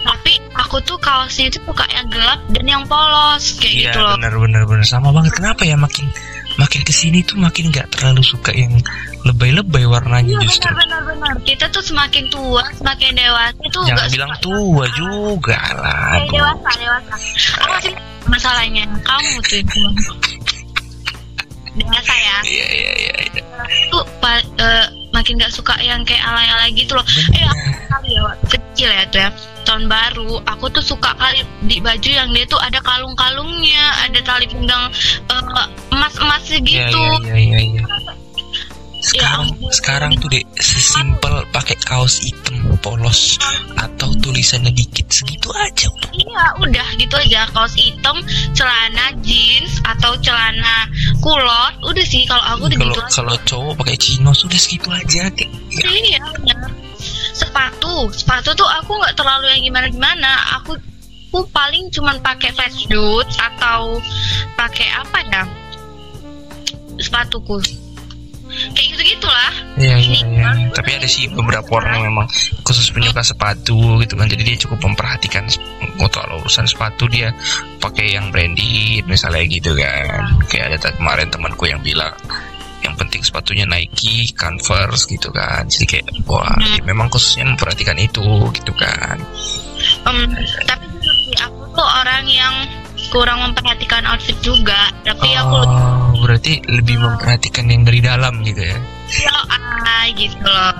Tapi 0.00 0.32
aku 0.54 0.80
tuh 0.80 0.96
kaosnya 0.96 1.46
itu 1.46 1.60
suka 1.62 1.84
yang 1.86 2.08
gelap 2.08 2.40
dan 2.48 2.64
yang 2.64 2.82
polos 2.84 3.52
kayak 3.56 3.74
Iya 3.74 3.84
gitu 3.86 3.98
loh. 4.00 4.14
benar 4.16 4.34
benar 4.34 4.62
benar 4.64 4.84
sama 4.84 5.08
banget. 5.10 5.32
Kenapa 5.34 5.62
ya 5.62 5.76
makin 5.76 6.08
makin 6.56 6.80
ke 6.82 6.90
sini 6.90 7.20
tuh 7.20 7.36
makin 7.36 7.68
nggak 7.68 7.88
terlalu 7.90 8.20
suka 8.20 8.50
yang 8.50 8.72
lebay-lebay 9.22 9.84
warnanya 9.84 10.32
Iya 10.32 10.40
justru. 10.42 10.68
benar 10.68 11.00
benar 11.02 11.02
benar. 11.04 11.32
Kita 11.42 11.68
tuh 11.68 11.80
semakin 11.80 12.24
tua, 12.28 12.64
semakin 12.74 13.12
dewasa 13.12 13.60
tuh 13.68 13.82
Jangan 13.84 13.92
nggak 13.94 14.08
bilang 14.10 14.30
suka 14.30 14.40
tua 14.42 14.84
juga 14.90 15.58
lah. 15.76 16.10
Kayak 16.16 16.28
dewasa, 16.32 16.70
dewasa. 16.74 17.12
Aku 17.54 17.68
masih 17.70 17.92
masalahnya 18.26 18.82
kamu 19.02 19.32
tuh 19.42 19.54
yang 19.54 19.68
tua. 19.68 19.90
Dewasa 21.70 22.14
ya. 22.16 22.36
Iya 22.42 22.66
iya 22.68 22.92
iya. 22.98 23.12
iya. 23.30 23.42
Tuh 23.88 24.02
pa- 24.18 24.42
eh, 24.58 24.86
makin 25.10 25.38
gak 25.38 25.52
suka 25.52 25.74
yang 25.82 26.02
kayak 26.06 26.22
alay-alay 26.22 26.70
gitu 26.74 26.94
loh. 26.94 27.04
Eh 27.34 27.44
aku 27.44 27.68
kali 27.90 28.08
ya 28.14 28.20
waktu 28.26 28.46
kecil 28.50 28.88
ya 28.90 29.04
tuh 29.10 29.20
ya. 29.26 29.30
Tahun 29.60 29.84
baru, 29.86 30.40
aku 30.48 30.72
tuh 30.72 30.80
suka 30.82 31.12
kali 31.20 31.44
di 31.68 31.78
baju 31.78 32.10
yang 32.10 32.32
dia 32.32 32.48
tuh 32.48 32.58
ada 32.58 32.80
kalung-kalungnya, 32.80 33.84
ada 34.08 34.18
tali 34.24 34.48
pinggang 34.48 34.88
eh, 35.28 35.66
emas-emasnya 35.92 36.58
Iya 36.64 36.88
gitu. 36.88 37.02
iya 37.28 37.36
iya 37.36 37.58
iya. 37.60 37.82
Sekarang 37.84 38.02
ampun. 38.08 38.19
Sekarang 39.70 40.14
tuh 40.18 40.28
deh 40.30 40.44
sesimpel 40.58 41.42
pakai 41.50 41.74
kaos 41.82 42.22
hitam 42.22 42.78
polos 42.80 43.36
atau 43.74 44.14
tulisannya 44.22 44.70
dikit 44.70 45.06
segitu 45.10 45.50
aja 45.56 45.90
udah. 45.90 46.10
Iya, 46.14 46.44
udah 46.62 46.88
gitu 46.96 47.14
aja. 47.16 47.48
Kaos 47.50 47.74
hitam, 47.74 48.22
celana 48.54 49.14
jeans 49.24 49.80
atau 49.84 50.14
celana 50.20 50.86
kulot, 51.20 51.74
udah 51.84 52.04
sih 52.06 52.24
kalau 52.28 52.44
aku 52.54 52.70
udah 52.70 52.78
Kalau 52.78 52.94
gitu 52.94 53.02
kalau 53.10 53.34
cowok 53.46 53.72
pakai 53.84 53.96
chinos 53.98 54.42
sudah 54.42 54.60
segitu 54.60 54.88
aja 54.92 55.28
kayak 55.32 55.50
ya, 55.74 55.84
Iya, 55.88 56.20
benar. 56.38 56.70
Sepatu, 57.32 58.12
sepatu 58.12 58.52
tuh 58.52 58.68
aku 58.68 59.00
nggak 59.00 59.16
terlalu 59.16 59.48
yang 59.56 59.62
gimana-gimana. 59.72 60.60
Aku 60.60 60.76
aku 61.30 61.46
paling 61.54 61.88
cuman 61.94 62.18
pakai 62.20 62.50
flat 62.50 62.74
shoes 62.74 63.38
atau 63.38 64.02
pakai 64.58 64.88
apa 64.98 65.18
ya? 65.30 65.42
Sepatuku. 66.98 67.79
Kayak 68.74 68.88
gitu-gitulah. 68.96 69.52
Iya 69.78 69.96
iya 69.96 70.18
iya. 70.26 70.50
Tapi 70.74 70.90
ada 70.98 71.08
sih 71.08 71.30
beberapa 71.30 71.68
orang 71.78 72.00
yang 72.00 72.04
memang 72.12 72.26
khusus 72.66 72.90
penyuka 72.90 73.22
sepatu 73.22 74.00
gitu 74.02 74.14
kan. 74.18 74.26
Jadi 74.26 74.42
dia 74.42 74.56
cukup 74.60 74.78
memperhatikan 74.90 75.46
kalau 76.10 76.42
urusan 76.42 76.66
sepatu 76.66 77.06
dia 77.06 77.30
pakai 77.78 78.18
yang 78.18 78.28
branded 78.34 79.06
misalnya 79.06 79.44
gitu 79.46 79.72
kan. 79.78 80.26
Kayak 80.50 80.82
ada 80.82 80.90
kemarin 80.96 81.28
temanku 81.30 81.64
yang 81.70 81.80
bilang 81.80 82.14
yang 82.80 82.96
penting 82.96 83.20
sepatunya 83.20 83.68
Nike, 83.68 84.32
Converse 84.32 85.04
gitu 85.08 85.28
kan. 85.30 85.68
Jadi 85.68 85.84
kayak 85.86 86.06
wah 86.24 86.56
dia 86.58 86.82
memang 86.84 87.12
khususnya 87.12 87.44
memperhatikan 87.48 87.96
itu 88.00 88.24
gitu 88.56 88.72
kan. 88.76 89.20
Em, 90.08 90.18
tapi 90.64 90.84
aku 91.40 91.60
tuh 91.76 91.88
orang 91.88 92.24
yang 92.28 92.54
kurang 93.10 93.42
memperhatikan 93.44 94.06
outfit 94.06 94.38
juga. 94.40 94.90
Tapi 95.02 95.28
aku 95.34 95.56
Oh, 95.60 96.14
berarti 96.22 96.62
lebih 96.70 97.02
memperhatikan 97.02 97.66
yang 97.66 97.82
dari 97.82 98.00
dalam 98.00 98.40
gitu 98.46 98.62
ya. 98.62 98.78
lo 99.26 99.40
ah 99.50 100.06
gitu 100.14 100.38
loh. 100.46 100.74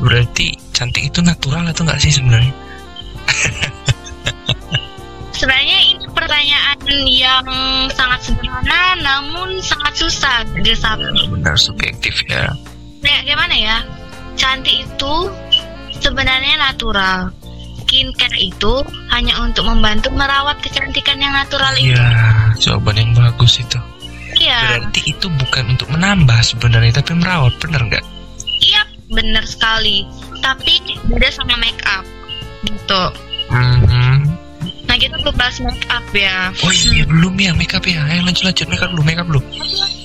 Berarti 0.00 0.56
cantik 0.72 1.08
itu 1.08 1.20
natural 1.20 1.68
atau 1.68 1.84
enggak 1.84 2.00
sih 2.00 2.12
sebenarnya? 2.12 2.52
Sebenarnya 5.36 5.76
ini 5.84 6.08
pertanyaan 6.16 6.78
yang 7.04 7.46
sangat 7.92 8.20
sederhana 8.32 8.96
namun 9.04 9.60
sangat 9.60 9.92
susah 10.00 10.48
disampaikan. 10.64 11.28
Benar 11.28 11.56
subjektif 11.60 12.24
ya. 12.24 12.48
Kayak 13.04 13.22
gimana 13.28 13.52
ya? 13.54 13.76
Cantik 14.40 14.88
itu 14.88 15.14
sebenarnya 16.00 16.56
natural. 16.56 17.35
Skincare 17.86 18.34
itu 18.36 18.72
hanya 19.08 19.38
untuk 19.38 19.62
membantu 19.62 20.10
merawat 20.10 20.58
kecantikan 20.58 21.22
yang 21.22 21.30
natural 21.30 21.70
itu. 21.78 21.94
Iya, 21.94 22.10
jawaban 22.58 22.98
yang 22.98 23.10
bagus 23.14 23.62
itu. 23.62 23.78
Iya, 24.36 24.58
Berarti 24.82 25.00
itu 25.06 25.26
bukan 25.32 25.64
untuk 25.72 25.88
menambah 25.88 26.34
sebenarnya 26.42 26.98
tapi 26.98 27.14
merawat, 27.14 27.54
bener 27.56 27.80
nggak? 27.86 28.04
iya 28.58 28.82
benar 29.06 29.46
sekali. 29.46 30.02
Tapi 30.42 30.82
beda 31.06 31.30
sama 31.30 31.54
make 31.56 31.78
up 31.86 32.02
gitu. 32.66 33.02
Mhm. 33.48 34.34
Nah 34.86 34.96
kita 34.98 35.14
belum 35.22 35.36
bahas 35.38 35.62
make 35.62 35.86
up 35.86 36.02
ya. 36.10 36.50
Oh 36.66 36.72
iya 36.74 37.06
belum 37.06 37.38
ya 37.38 37.54
make 37.54 37.70
up 37.70 37.86
ya. 37.86 38.02
Ayo 38.02 38.26
lanjut 38.26 38.44
lanjut 38.44 38.66
make 38.66 38.82
up 38.82 38.90
dulu, 38.90 39.02
make 39.06 39.16
up 39.16 39.30
dulu. 39.30 39.40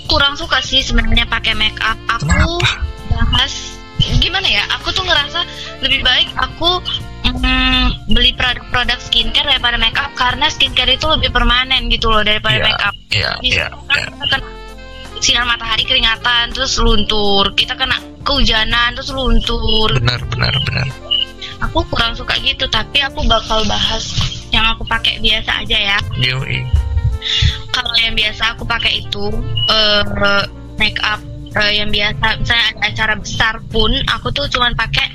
Kurang 0.06 0.38
suka 0.38 0.62
sih 0.62 0.86
sebenarnya 0.86 1.26
pakai 1.26 1.58
make 1.58 1.82
up. 1.82 1.98
Aku 2.14 2.30
Kenapa? 2.30 2.86
bahas 3.34 3.74
gimana 4.22 4.46
ya? 4.46 4.64
Aku 4.78 4.92
tuh 4.92 5.02
ngerasa 5.02 5.44
lebih 5.82 6.06
baik 6.06 6.30
aku 6.38 6.78
beli 8.12 8.36
produk-produk 8.36 9.00
skincare 9.00 9.48
daripada 9.48 9.80
make 9.80 9.96
up 9.96 10.12
karena 10.20 10.52
skincare 10.52 11.00
itu 11.00 11.08
lebih 11.08 11.32
permanen 11.32 11.88
gitu 11.88 12.12
loh 12.12 12.22
daripada 12.22 12.60
Iya. 12.60 12.66
make 12.68 12.84
up. 12.84 12.96
Iya 13.12 13.32
iya. 13.42 13.66
Misalkan 13.72 13.98
iya. 13.98 14.06
kita 14.12 14.26
kena 14.28 14.48
sinar 15.22 15.46
matahari 15.46 15.84
keringatan 15.86 16.44
terus 16.52 16.74
luntur, 16.82 17.46
kita 17.54 17.78
kena 17.78 17.96
kehujanan 18.26 18.98
terus 18.98 19.14
luntur. 19.14 19.90
Benar 19.96 20.20
benar 20.28 20.54
benar. 20.68 20.88
Aku 21.70 21.86
kurang 21.94 22.18
suka 22.18 22.36
gitu, 22.42 22.66
tapi 22.74 23.06
aku 23.06 23.22
bakal 23.30 23.62
bahas 23.70 24.18
yang 24.50 24.66
aku 24.66 24.82
pakai 24.84 25.22
biasa 25.22 25.62
aja 25.62 25.78
ya. 25.78 25.98
Yoi. 26.18 26.66
Kalau 27.70 27.94
yang 28.02 28.18
biasa 28.18 28.58
aku 28.58 28.66
pakai 28.66 29.06
itu 29.06 29.30
eh 29.70 30.04
make 30.82 30.98
up 31.06 31.22
eh, 31.54 31.72
yang 31.78 31.94
biasa 31.94 32.42
misalnya 32.42 32.66
ada 32.74 32.88
acara 32.90 33.14
besar 33.22 33.54
pun 33.70 33.94
aku 34.10 34.34
tuh 34.34 34.50
cuman 34.50 34.74
pakai 34.74 35.06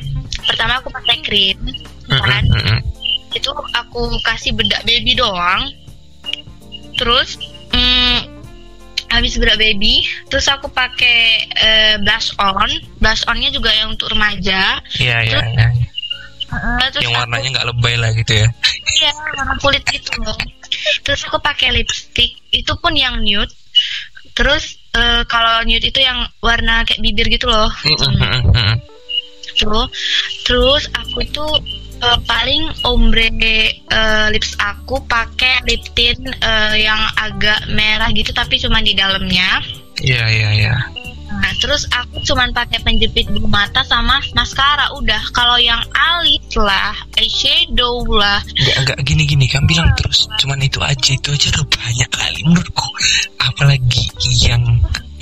pertama 0.47 0.79
aku 0.79 0.89
pakai 0.95 1.19
cream 1.27 1.59
kan 2.09 2.43
Mhm, 2.47 2.61
mhm. 2.63 2.79
itu 3.35 3.51
aku 3.75 4.01
kasih 4.23 4.55
bedak 4.55 4.81
baby 4.83 5.13
doang 5.13 5.67
terus 6.97 7.37
mm, 7.71 8.19
habis 9.07 9.37
berak 9.37 9.61
baby 9.61 10.03
terus 10.27 10.49
aku 10.49 10.67
pakai 10.67 11.45
uh, 11.53 11.95
blush 12.01 12.33
on 12.41 12.71
blush 12.99 13.23
onnya 13.27 13.53
juga 13.53 13.71
yang 13.71 13.93
untuk 13.93 14.09
remaja 14.11 14.81
iya 14.97 15.21
iya 15.23 15.41
iya 15.53 15.69
uh, 16.51 16.89
terus 16.91 17.05
yang 17.05 17.15
warnanya 17.15 17.49
nggak 17.61 17.69
lebay 17.71 17.95
lah 17.97 18.11
gitu 18.15 18.47
ya 18.47 18.49
Iya, 18.97 19.13
warna 19.13 19.55
kulit 19.61 19.85
gitu 19.93 20.09
loh. 20.25 20.33
Terus 21.05 21.21
aku 21.29 21.37
pakai 21.37 21.69
lipstick, 21.69 22.33
itu 22.49 22.73
pun 22.81 22.97
yang 22.97 23.21
nude. 23.21 23.53
Terus 24.33 24.81
eh, 24.97 25.21
kalau 25.29 25.61
nude 25.69 25.85
itu 25.85 26.01
yang 26.01 26.25
warna 26.41 26.81
kayak 26.89 27.05
bibir 27.05 27.29
gitu 27.29 27.45
loh. 27.45 27.69
Mm-mm-mm-mm. 27.85 28.81
Tuh. 29.61 29.85
Terus 30.49 30.89
aku 30.97 31.29
tuh 31.29 31.61
eh, 32.03 32.19
paling 32.25 32.63
ombre 32.85 33.31
eh, 33.33 34.27
lips 34.33 34.57
aku 34.61 35.01
pakai 35.07 35.65
lip 35.69 35.83
tint 35.97 36.21
eh, 36.21 36.75
yang 36.85 37.01
agak 37.17 37.69
merah 37.73 38.11
gitu 38.13 38.31
tapi 38.33 38.61
cuma 38.61 38.83
di 38.85 38.93
dalamnya. 38.93 39.61
iya 40.05 40.29
iya 40.29 40.51
iya. 40.53 40.77
Nah, 41.27 41.53
terus 41.59 41.91
aku 41.91 42.23
cuman 42.23 42.55
pakai 42.55 42.79
penjepit 42.87 43.27
bulu 43.27 43.51
mata 43.51 43.83
sama 43.83 44.23
maskara 44.33 44.95
udah. 44.95 45.19
Kalau 45.35 45.59
yang 45.59 45.83
alis 45.91 46.47
lah, 46.55 46.95
eyeshadow 47.19 48.07
lah, 48.07 48.41
nggak 48.47 48.77
nggak 48.87 48.99
gini 49.03 49.23
gini 49.27 49.47
kan 49.51 49.67
bilang 49.67 49.91
terus. 49.99 50.31
Cuman 50.39 50.63
itu 50.63 50.79
aja 50.79 51.11
itu 51.13 51.29
aja 51.35 51.47
udah 51.59 51.67
banyak 51.67 52.11
kali 52.15 52.41
menurutku. 52.47 52.89
Apalagi 53.43 54.07
yang 54.39 54.63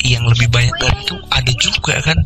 yang 0.04 0.28
lebih 0.28 0.52
banyak 0.52 0.76
dari 0.76 1.00
itu 1.00 1.16
ada 1.32 1.52
juga 1.56 1.94
kan 2.04 2.18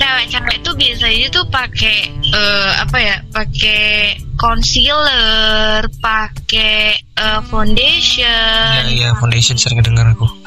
cewek-cewek 0.00 0.56
itu 0.64 0.70
biasanya 0.72 1.26
tuh 1.28 1.44
pakai 1.52 1.96
eh, 2.32 2.70
apa 2.80 2.96
ya 2.96 3.16
pakai 3.28 4.16
concealer 4.40 5.84
pakai 6.00 6.96
eh, 6.96 7.40
foundation. 7.52 8.80
Ya 8.96 9.12
ya 9.12 9.18
foundation 9.20 9.60
sering 9.60 9.84
dengar 9.84 10.08
aku. 10.08 10.24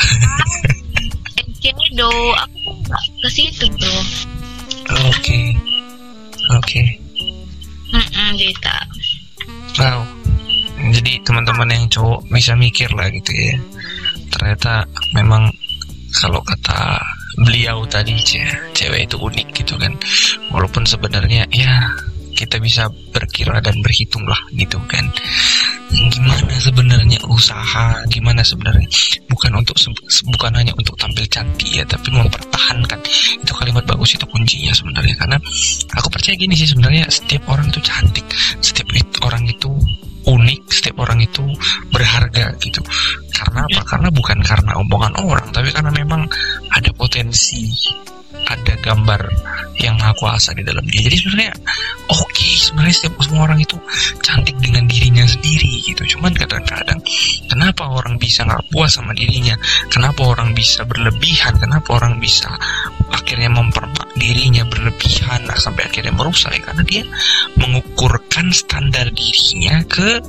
Eyeshadow 1.63 2.12
aku 2.36 2.58
tuh 2.60 2.76
nggak 2.84 3.04
ke 3.24 3.30
situ 3.32 3.66
bro 3.72 3.96
oke. 5.08 5.39
Oke. 6.60 6.82
Gitu 8.36 8.74
wow. 9.80 10.02
Jadi 10.92 11.22
teman-teman 11.24 11.70
yang 11.72 11.86
cowok 11.88 12.20
bisa 12.34 12.58
mikir 12.58 12.92
lah 12.92 13.08
gitu 13.13 13.32
ya. 13.32 13.56
Ternyata 14.34 14.84
memang 15.16 15.48
kalau 16.12 16.42
kata 16.44 17.00
beliau 17.38 17.86
tadi 17.89 18.17
ce- 18.22 18.72
cewek 18.74 19.10
itu 19.10 19.17
unik 19.17 19.48
gitu 19.58 19.74
kan. 19.78 19.93
Walaupun 20.54 20.86
sebenarnya 20.86 21.48
ya 21.50 21.89
kita 22.34 22.58
bisa 22.58 22.89
berkira 23.13 23.62
dan 23.62 23.78
berhitung 23.80 24.26
lah 24.26 24.39
gitu 24.58 24.82
kan. 24.89 25.06
Gimana 25.93 26.58
sebenarnya 26.58 27.19
usaha 27.30 28.02
gimana 28.10 28.41
sebenarnya. 28.41 28.89
Bukan 29.30 29.54
untuk 29.54 29.78
bukan 30.34 30.52
hanya 30.58 30.74
untuk 30.74 30.98
tampil 30.98 31.26
cantik 31.30 31.69
ya 31.69 31.86
tapi 31.86 32.10
mempertahankan. 32.10 33.00
Itu 33.46 33.54
kalimat 33.54 33.86
bagus 33.86 34.17
itu 34.17 34.26
kuncinya 34.26 34.74
sebenarnya. 34.74 35.13
Karena 35.13 35.38
aku 35.93 36.10
percaya 36.10 36.34
gini 36.34 36.58
sih 36.58 36.65
sebenarnya 36.65 37.06
setiap 37.13 37.46
orang 37.54 37.69
itu 37.69 37.80
cantik. 37.86 38.26
Setiap 38.60 38.89
orang 39.22 39.46
itu 39.46 39.69
unik 40.24 40.62
setiap 40.72 41.04
orang 41.04 41.19
itu 41.19 41.43
berharga 41.91 42.56
gitu. 42.63 42.80
Karena 43.36 43.67
apa? 43.67 43.82
Karena 43.86 44.10
bukan 44.10 44.39
karena 44.41 44.72
omongan 44.80 45.13
orang 45.19 45.48
tapi 45.52 45.69
karena 45.69 45.91
memang 45.91 46.26
ada 46.73 46.89
potensi 46.97 47.69
ada 48.49 48.73
gambar 48.81 49.21
yang 49.81 49.97
maha 49.97 50.13
kuasa 50.17 50.53
di 50.53 50.62
dalam 50.62 50.83
dia. 50.86 51.05
Jadi 51.05 51.17
sebenarnya 51.17 51.53
oke 52.12 52.47
sebenarnya 52.59 52.95
setiap 52.95 53.15
semua 53.25 53.41
orang 53.49 53.59
itu 53.62 53.77
cantik 54.21 54.57
dengan 54.59 54.86
dirinya 54.86 55.25
sendiri 55.25 55.81
gitu. 55.81 56.03
Cuman 56.17 56.33
kadang-kadang 56.36 56.99
kenapa 57.49 57.88
orang 57.89 58.19
bisa 58.21 58.45
nggak 58.45 58.69
puas 58.69 58.93
sama 58.93 59.15
dirinya? 59.15 59.57
Kenapa 59.89 60.21
orang 60.27 60.53
bisa 60.53 60.86
berlebihan? 60.86 61.57
Kenapa 61.57 61.97
orang 61.97 62.19
bisa 62.21 62.51
akhirnya 63.09 63.49
mempermak 63.49 64.09
dirinya 64.17 64.65
berlebihan 64.67 65.45
nah, 65.47 65.57
sampai 65.57 65.89
akhirnya 65.89 66.13
merusak? 66.13 66.53
Ya 66.53 66.62
karena 66.62 66.83
dia 66.86 67.03
mengukurkan 67.57 68.53
standar 68.53 69.09
dirinya 69.09 69.81
ke 69.89 70.21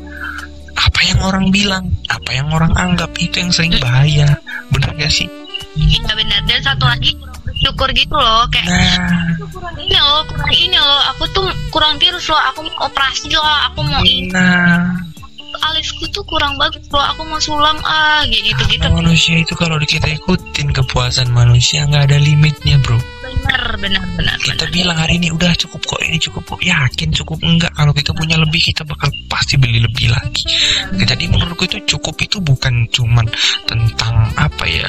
apa 0.74 1.00
yang 1.06 1.20
orang 1.22 1.46
bilang 1.52 1.84
apa 2.08 2.30
yang 2.32 2.48
orang 2.52 2.72
anggap. 2.76 3.12
Itu 3.20 3.44
yang 3.44 3.52
sering 3.52 3.76
bahaya. 3.78 4.40
Benar 4.72 4.96
gak 4.96 5.12
sih 5.12 5.43
iya 5.78 6.12
benar. 6.14 6.40
Dan 6.46 6.60
satu 6.62 6.84
lagi 6.86 7.10
kurang 7.18 7.38
bersyukur 7.44 7.88
gitu 7.94 8.16
loh 8.16 8.44
kayak 8.50 8.66
nah. 8.68 9.24
Kurang 9.50 9.76
ini 9.78 9.96
loh 9.98 10.20
kurang 10.28 10.54
ini 10.54 10.78
loh. 10.78 11.02
Aku 11.14 11.24
tuh 11.34 11.46
kurang 11.70 11.94
tirus 11.98 12.26
loh. 12.30 12.40
Aku 12.52 12.66
mau 12.66 12.88
operasi 12.88 13.30
loh. 13.34 13.56
Aku 13.70 13.78
mau 13.86 14.02
ini. 14.02 14.30
Nah. 14.30 14.94
Alisku 15.70 16.10
tuh 16.10 16.26
kurang 16.26 16.58
bagus 16.58 16.82
loh. 16.90 17.04
Aku 17.14 17.22
mau 17.26 17.38
sulam 17.38 17.78
ah 17.86 18.26
gitu 18.26 18.58
gitu 18.66 18.82
Karena 18.82 18.98
manusia 18.98 19.38
itu 19.38 19.54
kalau 19.54 19.78
kita 19.82 20.10
ikutin 20.10 20.74
kepuasan 20.74 21.30
manusia 21.30 21.86
nggak 21.86 22.10
ada 22.10 22.18
limitnya 22.18 22.76
bro. 22.82 22.98
Benar 23.44 23.76
benar 23.76 24.04
benar 24.16 24.34
kita 24.40 24.64
bilang 24.72 24.96
hari 24.96 25.20
ini 25.20 25.28
udah 25.28 25.52
cukup 25.56 25.82
kok 25.84 26.00
ini 26.00 26.16
cukup 26.16 26.56
kok. 26.56 26.60
Yakin 26.64 27.10
cukup? 27.12 27.38
Enggak. 27.44 27.72
Kalau 27.76 27.92
kita 27.92 28.10
punya 28.16 28.36
lebih 28.40 28.60
kita 28.60 28.82
bakal 28.88 29.08
pasti 29.28 29.60
beli 29.60 29.80
lebih 29.82 30.12
lagi. 30.12 30.44
Jadi 30.96 31.24
menurutku 31.28 31.68
itu 31.68 31.78
cukup 31.96 32.16
itu 32.22 32.40
bukan 32.40 32.88
cuman 32.88 33.26
tentang 33.68 34.32
apa 34.36 34.64
ya 34.64 34.88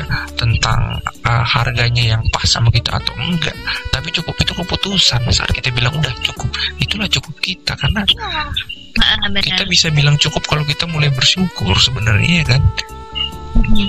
uh, 1.35 1.43
harganya 1.43 2.15
yang 2.15 2.21
pas 2.31 2.47
sama 2.47 2.71
kita 2.71 2.95
atau 2.95 3.11
enggak. 3.19 3.55
Tapi 3.91 4.07
cukup 4.15 4.35
itu 4.39 4.53
keputusan. 4.55 5.19
Saat 5.31 5.51
kita 5.51 5.71
bilang 5.75 5.95
udah 5.99 6.13
cukup. 6.23 6.47
Itulah 6.79 7.07
cukup 7.11 7.35
kita 7.43 7.75
karena 7.75 8.07
benar. 8.07 9.43
kita 9.43 9.63
bisa 9.67 9.91
bilang 9.91 10.15
cukup 10.15 10.39
kalau 10.47 10.63
kita 10.63 10.87
mulai 10.87 11.11
bersyukur 11.11 11.75
sebenarnya 11.75 12.31
ya 12.43 12.45
kan? 12.55 12.61
Mhm. 13.55 13.87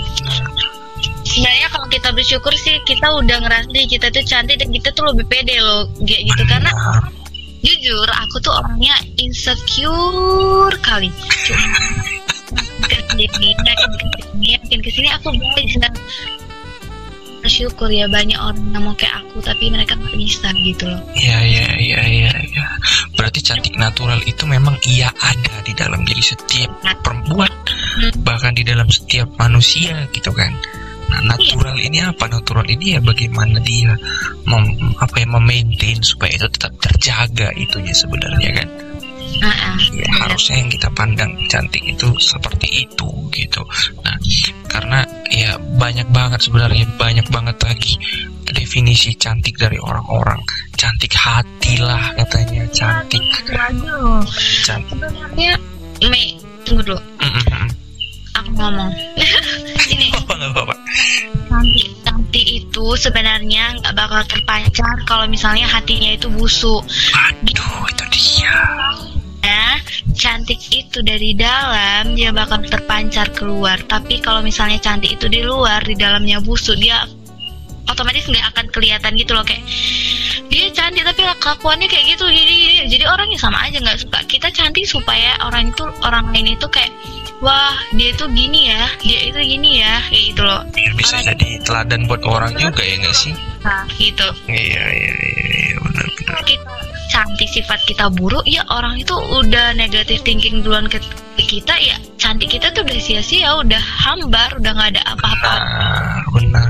sebenarnya 1.27 1.69
kalau 1.69 1.87
kita 1.91 2.09
bersyukur 2.15 2.55
sih 2.55 2.79
kita 2.87 3.07
udah 3.13 3.43
ngerasa 3.43 3.69
diri 3.75 3.87
kita 3.99 4.09
tuh 4.15 4.23
cantik 4.23 4.63
dan 4.63 4.71
kita 4.71 4.89
tuh 4.95 5.11
lebih 5.11 5.27
pede 5.27 5.59
loh 5.63 5.87
kayak 6.03 6.23
gitu. 6.27 6.43
Karena 6.47 6.71
jujur 7.63 8.09
aku 8.11 8.37
tuh 8.43 8.55
orangnya 8.55 8.95
insecure 9.19 10.75
kali. 10.83 11.11
Cuma 11.47 11.67
ke 12.91 12.99
sini 13.11 13.51
yakin 13.67 13.91
ke 13.99 14.19
sini 14.23 14.47
yakin 14.55 14.79
ke 14.81 14.91
sini 14.91 15.09
aku 15.11 15.29
bisa 15.35 15.89
bersyukur 17.47 17.87
ya 17.87 18.11
banyak 18.11 18.35
orang 18.35 18.59
yang 18.75 18.83
mau 18.83 18.95
kayak 18.99 19.23
aku 19.23 19.39
tapi 19.39 19.71
mereka 19.71 19.95
nggak 19.95 20.19
bisa 20.19 20.51
gitu 20.67 20.91
loh 20.91 20.99
Iya 21.15 21.39
iya 21.47 21.67
iya 21.79 22.01
iya 22.03 22.33
iya. 22.43 22.67
Berarti 23.15 23.39
cantik 23.39 23.79
natural 23.79 24.19
itu 24.27 24.43
memang 24.51 24.75
iya 24.83 25.15
ada 25.15 25.63
di 25.63 25.71
dalam 25.73 26.03
diri 26.03 26.21
setiap 26.21 26.75
perempuan, 27.01 27.49
bahkan 28.27 28.53
di 28.53 28.67
dalam 28.67 28.91
setiap 28.91 29.31
manusia 29.39 30.05
gitu 30.11 30.35
kan. 30.35 30.51
Nah, 31.07 31.23
natural 31.23 31.79
ini 31.79 32.03
apa? 32.03 32.27
Natural 32.27 32.67
ini 32.67 32.99
ya 32.99 33.01
bagaimana 33.01 33.63
dia 33.63 33.95
mem, 34.45 34.93
apa 34.99 35.23
ya 35.23 35.27
memaintain 35.31 36.03
supaya 36.03 36.35
itu 36.35 36.51
tetap 36.51 36.75
terjaga 36.83 37.55
itunya 37.55 37.95
sebenarnya 37.95 38.51
kan. 38.63 38.69
Ya, 39.93 40.09
harusnya 40.25 40.63
yang 40.65 40.71
kita 40.73 40.89
pandang 40.97 41.33
cantik 41.51 41.83
itu 41.85 42.09
seperti 42.19 42.87
itu 42.89 43.09
gitu. 43.33 43.63
Nah, 44.03 44.17
karena 44.71 45.01
ya 45.29 45.57
banyak 45.77 46.09
banget 46.11 46.41
sebenarnya 46.43 46.85
banyak 46.97 47.27
banget 47.29 47.57
lagi 47.63 47.95
definisi 48.47 49.13
cantik 49.19 49.59
dari 49.59 49.77
orang-orang. 49.79 50.39
Cantik 50.77 51.13
hati 51.17 51.81
lah 51.81 52.13
katanya, 52.17 52.65
cantik 52.73 53.23
cantik. 54.67 54.93
sebenarnya 54.93 55.53
Mei 56.05 56.37
tunggu 56.67 56.83
dulu 56.83 57.01
Mm-mm. 57.23 57.67
aku 58.35 58.51
ngomong 58.59 58.91
ini 59.95 60.11
apa-apa? 60.13 60.75
cantik 61.49 61.89
cantik 62.03 62.45
itu 62.45 62.85
sebenarnya 62.99 63.79
nggak 63.81 63.95
bakal 63.95 64.21
terpancar 64.27 64.95
kalau 65.07 65.25
misalnya 65.31 65.65
hatinya 65.71 66.13
itu 66.19 66.27
busuk 66.29 66.83
Aduh, 67.15 67.87
itu 67.89 68.05
dia. 68.13 68.53
Ya. 69.47 69.79
Cantik 70.19 70.59
itu 70.75 70.99
dari 71.07 71.33
dalam 71.39 72.19
dia 72.19 72.35
bakal 72.35 72.67
terpancar 72.67 73.31
keluar. 73.31 73.79
Tapi 73.87 74.19
kalau 74.19 74.43
misalnya 74.43 74.83
cantik 74.83 75.15
itu 75.15 75.31
di 75.31 75.47
luar 75.47 75.87
di 75.87 75.95
dalamnya 75.95 76.43
busuk 76.43 76.75
dia 76.83 77.07
otomatis 77.87 78.27
nggak 78.27 78.47
akan 78.55 78.67
kelihatan 78.75 79.15
gitu 79.15 79.33
loh. 79.39 79.47
Kayak 79.47 79.63
dia 80.51 80.67
cantik 80.75 81.07
tapi 81.07 81.23
kelakuannya 81.39 81.87
kayak 81.87 82.19
gitu. 82.19 82.27
Jadi 82.27 82.55
jadi, 82.59 82.79
jadi 82.91 83.05
orangnya 83.07 83.39
sama 83.39 83.63
aja 83.63 83.79
nggak 83.79 83.99
suka. 84.03 84.19
Kita 84.27 84.51
cantik 84.51 84.85
supaya 84.85 85.39
orang 85.47 85.71
itu 85.71 85.85
orang 86.03 86.35
lain 86.35 86.59
itu 86.59 86.67
kayak 86.67 86.91
wah 87.39 87.77
dia 87.93 88.11
itu 88.11 88.25
gini 88.31 88.71
ya 88.71 88.85
dia 88.99 89.21
itu 89.29 89.41
gini 89.41 89.81
ya 89.81 90.01
kayak 90.07 90.23
gitu 90.33 90.43
loh 90.43 90.61
Biar 90.71 90.93
bisa 90.95 91.17
jadi 91.21 91.49
teladan 91.63 92.07
buat 92.07 92.23
orang 92.25 92.53
juga 92.55 92.81
ya 92.81 92.97
nggak 92.99 93.17
sih? 93.17 93.35
nah 93.61 93.83
gitu 93.95 94.27
Iya 94.47 94.85
iya 94.87 95.13
iya, 95.15 95.15
iya 95.67 95.77
benar-benar. 95.83 96.27
kalau 96.27 96.45
kita 96.45 96.71
cantik 97.07 97.49
sifat 97.49 97.81
kita 97.85 98.07
buruk 98.11 98.43
ya 98.45 98.63
orang 98.69 98.99
itu 98.99 99.15
udah 99.15 99.75
negatif 99.75 100.21
thinking 100.23 100.61
duluan 100.61 100.87
ke 100.87 100.99
kita 101.37 101.75
ya 101.77 101.95
cantik 102.17 102.51
kita 102.51 102.73
tuh 102.73 102.83
udah 102.83 102.99
sia-sia 102.99 103.55
udah 103.57 103.79
hambar 103.79 104.51
udah 104.59 104.73
nggak 104.75 104.91
ada 104.97 105.03
apa-apa 105.15 105.53
Nah, 105.57 106.21
benar 106.33 106.35
benar 106.35 106.35
benar 106.35 106.35
benar. 106.35 106.66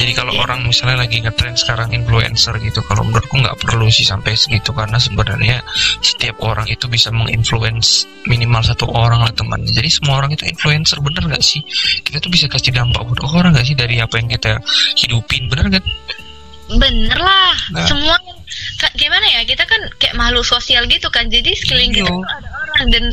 Jadi 0.00 0.16
kalau 0.16 0.32
orang 0.40 0.64
misalnya 0.64 1.04
lagi 1.04 1.20
ngetrend 1.20 1.60
sekarang 1.60 1.92
influencer 1.92 2.56
gitu, 2.56 2.80
kalau 2.88 3.04
menurutku 3.04 3.36
nggak 3.36 3.60
perlu 3.60 3.84
sih 3.92 4.08
sampai 4.08 4.32
segitu 4.32 4.72
karena 4.72 4.96
sebenarnya 4.96 5.60
setiap 6.00 6.40
orang 6.40 6.64
itu 6.72 6.88
bisa 6.88 7.12
menginfluence 7.12 8.08
minimal 8.24 8.64
satu 8.64 8.88
orang 8.88 9.20
lah 9.20 9.32
teman. 9.36 9.60
Jadi 9.68 9.92
semua 9.92 10.24
orang 10.24 10.32
itu 10.32 10.48
influencer 10.48 10.96
bener 11.04 11.28
nggak 11.28 11.44
sih? 11.44 11.60
Kita 12.00 12.16
tuh 12.16 12.32
bisa 12.32 12.48
kasih 12.48 12.72
dampak 12.72 13.04
buat 13.04 13.20
orang 13.28 13.52
nggak 13.52 13.66
sih 13.68 13.76
dari 13.76 14.00
apa 14.00 14.16
yang 14.16 14.32
kita 14.32 14.56
hidupin, 14.96 15.52
bener 15.52 15.68
nggak? 15.68 15.84
bener 16.70 17.18
lah 17.18 17.50
Nah. 17.74 17.82
semua 17.82 18.14
gimana 18.94 19.26
ya 19.26 19.42
kita 19.42 19.66
kan 19.66 19.82
kayak 19.98 20.14
makhluk 20.14 20.46
sosial 20.46 20.86
gitu 20.86 21.10
kan 21.10 21.26
jadi 21.26 21.50
sekeliling 21.50 21.90
kita 21.90 22.06
Iya. 22.06 22.14
tuh 22.14 22.22
ada 22.30 22.48
orang 22.62 22.86
dan 22.94 23.04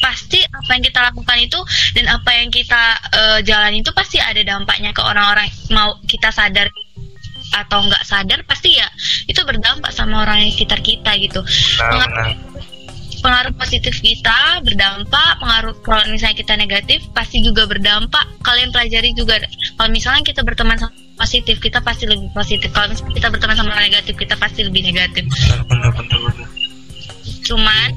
pasti 0.00 0.40
apa 0.44 0.70
yang 0.76 0.84
kita 0.84 1.00
lakukan 1.02 1.38
itu 1.40 1.60
dan 1.96 2.06
apa 2.12 2.30
yang 2.36 2.48
kita 2.52 2.82
eh, 3.12 3.38
jalani 3.42 3.80
itu 3.80 3.90
pasti 3.92 4.20
ada 4.20 4.40
dampaknya 4.44 4.92
ke 4.92 5.02
orang-orang 5.02 5.48
mau 5.72 5.96
kita 6.04 6.30
sadar 6.30 6.68
atau 7.54 7.78
nggak 7.86 8.04
sadar 8.04 8.42
pasti 8.44 8.76
ya 8.76 8.88
itu 9.30 9.38
berdampak 9.46 9.94
sama 9.94 10.26
orang 10.26 10.44
yang 10.44 10.50
sekitar 10.52 10.82
kita 10.82 11.14
gitu. 11.16 11.40
Nah, 11.80 12.34
pengaruh 13.22 13.54
positif 13.56 13.96
kita 14.02 14.60
berdampak 14.62 15.40
pengaruh 15.40 15.74
kalau 15.82 16.04
misalnya 16.10 16.36
kita 16.36 16.54
negatif 16.58 17.00
pasti 17.16 17.40
juga 17.40 17.64
berdampak. 17.64 18.26
Kalian 18.42 18.70
pelajari 18.74 19.14
juga 19.16 19.40
kalau 19.78 19.90
misalnya 19.90 20.22
kita 20.26 20.42
berteman 20.42 20.76
sama 20.76 20.92
positif 21.16 21.58
kita 21.62 21.80
pasti 21.80 22.04
lebih 22.04 22.28
positif. 22.36 22.68
Kalau 22.74 22.92
misalnya 22.92 23.14
kita 23.16 23.28
berteman 23.32 23.56
sama 23.56 23.72
negatif 23.78 24.14
kita 24.18 24.34
pasti 24.36 24.60
lebih 24.66 24.82
negatif. 24.84 25.24
Bener 25.26 25.60
bener 25.66 25.90
bener 25.94 26.18
bener. 26.30 26.48
cuman 27.46 27.94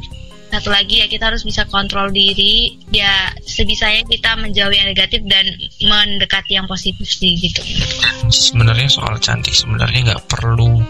satu 0.49 0.73
lagi 0.73 1.01
ya 1.01 1.07
kita 1.07 1.29
harus 1.29 1.45
bisa 1.45 1.63
kontrol 1.69 2.09
diri. 2.09 2.77
Ya 2.89 3.29
sebisanya 3.45 4.01
kita 4.09 4.33
menjauhi 4.41 4.81
yang 4.81 4.89
negatif 4.89 5.21
dan 5.29 5.45
mendekati 5.85 6.57
yang 6.57 6.65
positif 6.65 7.05
sih 7.05 7.37
gitu. 7.37 7.61
Sebenarnya 8.29 8.89
soal 8.89 9.21
cantik 9.21 9.53
sebenarnya 9.53 10.13
nggak 10.13 10.25
perlu 10.25 10.81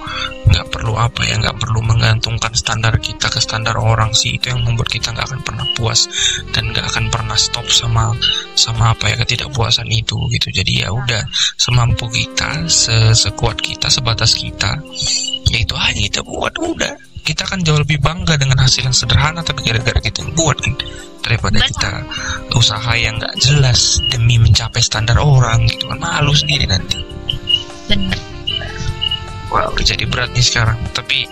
nggak 0.49 0.67
perlu 0.71 0.95
apa 0.95 1.21
ya 1.27 1.35
nggak 1.37 1.59
perlu 1.59 1.83
menggantungkan 1.83 2.55
standar 2.55 2.95
kita 3.03 3.27
ke 3.27 3.39
standar 3.43 3.75
orang 3.75 4.15
sih. 4.15 4.39
Itu 4.39 4.55
yang 4.55 4.63
membuat 4.63 4.89
kita 4.89 5.11
nggak 5.11 5.27
akan 5.27 5.41
pernah 5.43 5.67
puas 5.75 6.07
dan 6.55 6.71
nggak 6.71 6.87
akan 6.95 7.05
pernah 7.11 7.35
stop 7.35 7.67
sama 7.67 8.15
sama 8.55 8.95
apa 8.95 9.11
ya 9.11 9.15
ketidakpuasan 9.19 9.91
itu 9.91 10.15
gitu. 10.31 10.47
Jadi 10.55 10.87
ya 10.87 10.95
udah 10.95 11.27
semampu 11.59 12.07
kita 12.07 12.65
se- 12.71 13.11
sekuat 13.13 13.59
kita 13.59 13.91
sebatas 13.91 14.31
kita 14.35 14.79
ya 15.49 15.57
itu 15.59 15.73
aja 15.73 15.99
kita 15.99 16.21
buat 16.21 16.53
udah 16.61 17.08
kita 17.21 17.43
kan 17.45 17.61
jauh 17.61 17.79
lebih 17.79 17.99
bangga 18.01 18.35
dengan 18.39 18.59
hasil 18.63 18.87
yang 18.87 18.95
sederhana 18.95 19.43
tapi 19.45 19.63
gara-gara 19.63 19.99
kita 20.01 20.25
yang 20.25 20.33
buat 20.35 20.57
kan 20.59 20.73
daripada 21.19 21.57
Betul. 21.59 21.69
kita 21.75 21.91
usaha 22.55 22.91
yang 22.95 23.19
nggak 23.19 23.35
jelas 23.43 23.99
demi 24.09 24.39
mencapai 24.39 24.79
standar 24.79 25.19
orang 25.19 25.67
gitu 25.67 25.87
kan 25.91 25.99
malu 25.99 26.33
sendiri 26.33 26.65
nanti 26.65 26.99
bener 27.91 28.19
Wow, 29.49 29.73
udah 29.73 29.81
jadi 29.81 30.05
berat 30.05 30.29
nih 30.37 30.45
sekarang. 30.45 30.77
Tapi, 30.93 31.25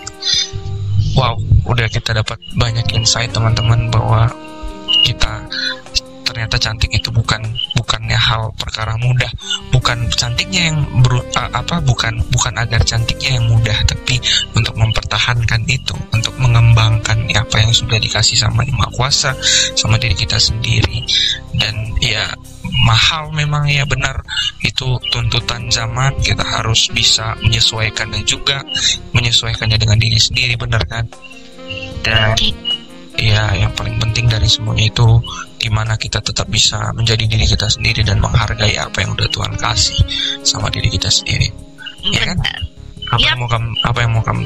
wow, 1.14 1.38
udah 1.70 1.86
kita 1.86 2.10
dapat 2.10 2.34
banyak 2.58 2.90
insight 2.90 3.30
teman-teman 3.30 3.86
bahwa 3.94 4.26
kita 5.06 5.46
ternyata 6.26 6.58
cantik 6.58 6.90
itu 6.90 7.14
bukan 7.14 7.40
hal 8.28 8.52
perkara 8.60 8.92
mudah, 9.00 9.32
bukan 9.72 10.04
cantiknya 10.12 10.68
yang 10.68 10.78
beru- 11.00 11.24
a- 11.32 11.48
apa 11.48 11.80
bukan 11.80 12.20
bukan 12.28 12.52
agar 12.60 12.84
cantiknya 12.84 13.40
yang 13.40 13.48
mudah, 13.48 13.78
tapi 13.88 14.20
untuk 14.52 14.76
mempertahankan 14.76 15.64
itu, 15.64 15.96
untuk 16.12 16.36
mengembangkan 16.36 17.24
apa 17.32 17.56
yang 17.64 17.72
sudah 17.72 17.96
dikasih 17.96 18.36
sama 18.36 18.68
Yang 18.68 18.76
Maha 18.76 18.92
Kuasa, 18.92 19.32
sama 19.72 19.96
diri 19.96 20.12
kita 20.12 20.36
sendiri. 20.36 21.00
Dan 21.56 21.96
ya 22.04 22.28
mahal 22.84 23.32
memang 23.32 23.64
ya 23.66 23.88
benar. 23.88 24.20
Itu 24.60 25.00
tuntutan 25.08 25.72
zaman 25.72 26.20
kita 26.20 26.44
harus 26.44 26.92
bisa 26.92 27.32
menyesuaikannya 27.40 28.22
juga 28.28 28.60
menyesuaikannya 29.16 29.80
dengan 29.80 29.96
diri 29.96 30.20
sendiri 30.20 30.54
benar 30.60 30.84
kan? 30.84 31.08
Dan 32.04 32.36
ya 33.18 33.50
yang 33.56 33.72
paling 33.74 33.98
penting 33.98 34.30
dari 34.30 34.46
semuanya 34.46 34.86
itu 34.86 35.18
gimana 35.58 35.98
kita 35.98 36.22
tetap 36.22 36.46
bisa 36.48 36.94
menjadi 36.94 37.26
diri 37.26 37.44
kita 37.44 37.66
sendiri 37.66 38.06
dan 38.06 38.22
menghargai 38.22 38.78
apa 38.78 39.02
yang 39.02 39.12
udah 39.12 39.28
Tuhan 39.28 39.54
kasih 39.58 39.98
sama 40.46 40.70
diri 40.70 40.88
kita 40.88 41.10
sendiri 41.10 41.50
Iya 42.08 42.32
kan? 42.32 42.38
apa 43.08 43.18
Yap. 43.18 43.28
yang 43.34 43.38
mau 43.40 43.48
kamu 43.50 43.68
apa 43.84 43.98
yang 44.04 44.12
mau 44.14 44.24
kamu 44.24 44.44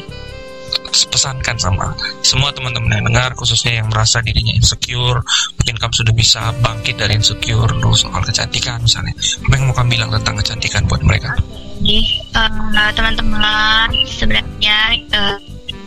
pesankan 0.93 1.57
sama 1.61 1.93
semua 2.25 2.53
teman-teman 2.53 3.01
yang 3.01 3.07
dengar 3.09 3.31
khususnya 3.37 3.81
yang 3.83 3.89
merasa 3.93 4.21
dirinya 4.25 4.53
insecure 4.57 5.21
mungkin 5.61 5.77
kamu 5.81 5.93
sudah 5.93 6.15
bisa 6.15 6.41
bangkit 6.65 6.97
dari 6.97 7.17
insecure 7.19 7.71
lu 7.81 7.93
soal 7.93 8.21
kecantikan 8.25 8.81
misalnya 8.81 9.13
apa 9.17 9.53
yang 9.57 9.65
mau 9.69 9.77
kamu 9.77 9.89
bilang 9.99 10.11
tentang 10.21 10.37
kecantikan 10.41 10.83
buat 10.89 11.03
mereka 11.05 11.37
eh, 11.85 12.91
teman-teman 12.97 13.89
sebenarnya 14.09 14.79
eh, 15.13 15.37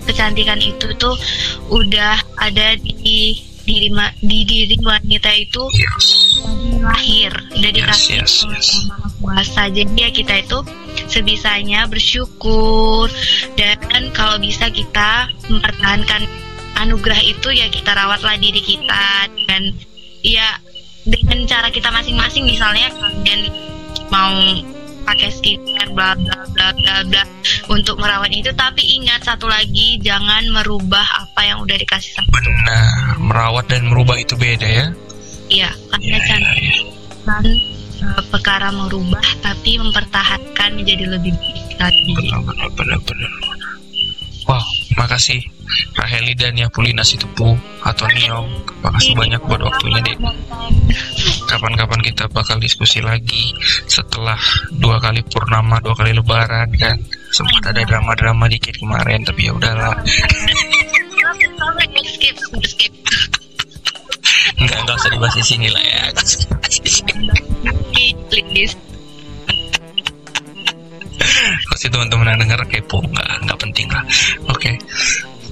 kecantikan 0.05 0.59
itu 0.61 0.88
tuh 1.01 1.15
udah 1.73 2.21
ada 2.38 2.77
di 2.77 3.39
diri 3.65 3.89
ma- 3.89 4.15
di 4.21 4.45
diri 4.45 4.78
wanita 4.80 5.32
itu 5.36 5.63
yes 5.73 6.25
lahir. 6.86 7.32
Dari 7.58 7.80
Yes, 7.82 7.89
kasih 7.89 8.15
yes, 8.21 8.34
yes. 8.45 8.67
Kuasa. 9.19 9.67
Jadi 9.73 9.93
ya 9.97 10.10
kita 10.13 10.34
itu 10.45 10.60
sebisanya 11.10 11.89
bersyukur. 11.89 13.10
Dan 13.58 14.13
kalau 14.13 14.38
bisa 14.38 14.69
kita 14.69 15.30
mempertahankan 15.49 16.30
anugerah 16.78 17.21
itu 17.25 17.49
ya 17.56 17.67
kita 17.73 17.91
rawatlah 17.95 18.38
diri 18.38 18.62
kita. 18.62 19.30
Dan 19.49 19.73
ya 20.21 20.62
dengan 21.06 21.45
cara 21.45 21.69
kita 21.69 21.89
masing-masing 21.89 22.45
misalnya 22.45 22.89
kalian 22.93 23.49
mau 24.10 24.34
pakai 25.05 25.29
skincare 25.29 25.91
bla 25.93 26.17
bla 26.17 26.43
bla 26.51 26.67
bla 26.73 26.95
bla 27.05 27.23
untuk 27.69 28.01
merawat 28.01 28.33
itu. 28.33 28.49
Tapi 28.51 28.81
ingat 29.01 29.23
satu 29.23 29.45
lagi 29.45 30.01
jangan 30.01 30.43
merubah 30.51 31.05
apa 31.21 31.41
yang 31.45 31.61
udah 31.61 31.77
dikasih 31.77 32.11
sama 32.17 32.29
benar 32.33 33.15
merawat 33.21 33.65
dan 33.69 33.85
merubah 33.85 34.17
itu 34.17 34.33
beda 34.35 34.65
ya. 34.67 34.85
Iya 35.45 35.69
karena 35.93 36.05
ya, 36.09 36.17
ya, 36.17 36.25
cantik 36.25 36.63
ya. 36.65 36.73
bukan 37.05 37.45
uh, 38.01 38.23
perkara 38.33 38.69
merubah 38.73 39.25
tapi 39.45 39.77
mempertahankan 39.77 40.69
menjadi 40.73 41.05
lebih 41.05 41.31
baik 41.37 41.77
lagi. 41.77 42.11
benar 42.17 42.41
benar 42.41 42.69
benar 42.73 42.99
benar. 43.05 43.31
Wow 44.49 44.65
makasih 44.97 45.41
Raheli 45.97 46.37
dan 46.37 46.55
Yapulina 46.55 47.01
Situpu 47.01 47.57
atau 47.81 48.05
Niom 48.13 48.45
makasih 48.85 49.17
banyak 49.17 49.41
buat 49.43 49.61
waktunya 49.65 49.99
deh 50.05 50.17
kapan-kapan 51.55 52.01
kita 52.03 52.27
bakal 52.35 52.59
diskusi 52.59 52.99
lagi 52.99 53.55
setelah 53.87 54.35
dua 54.75 54.99
kali 54.99 55.23
purnama 55.23 55.79
dua 55.79 55.95
kali 55.95 56.11
lebaran 56.11 56.67
kan 56.75 56.99
sempat 57.31 57.71
ada 57.71 57.79
drama-drama 57.87 58.51
dikit 58.51 58.75
kemarin 58.75 59.23
tapi 59.23 59.47
ya 59.47 59.55
udahlah 59.55 59.95
nggak 64.55 64.79
nggak 64.83 64.95
usah 64.99 65.11
dibahas 65.11 65.35
di 65.35 65.43
sini 65.43 65.67
lah 65.67 65.83
ya. 65.83 66.03
Please. 68.31 68.75
pasti 71.71 71.87
teman-teman 71.91 72.35
yang 72.35 72.39
dengar 72.47 72.61
kepo 72.67 73.03
nggak 73.03 73.31
nggak 73.47 73.59
penting 73.59 73.87
lah 73.91 74.03
oke 74.49 74.71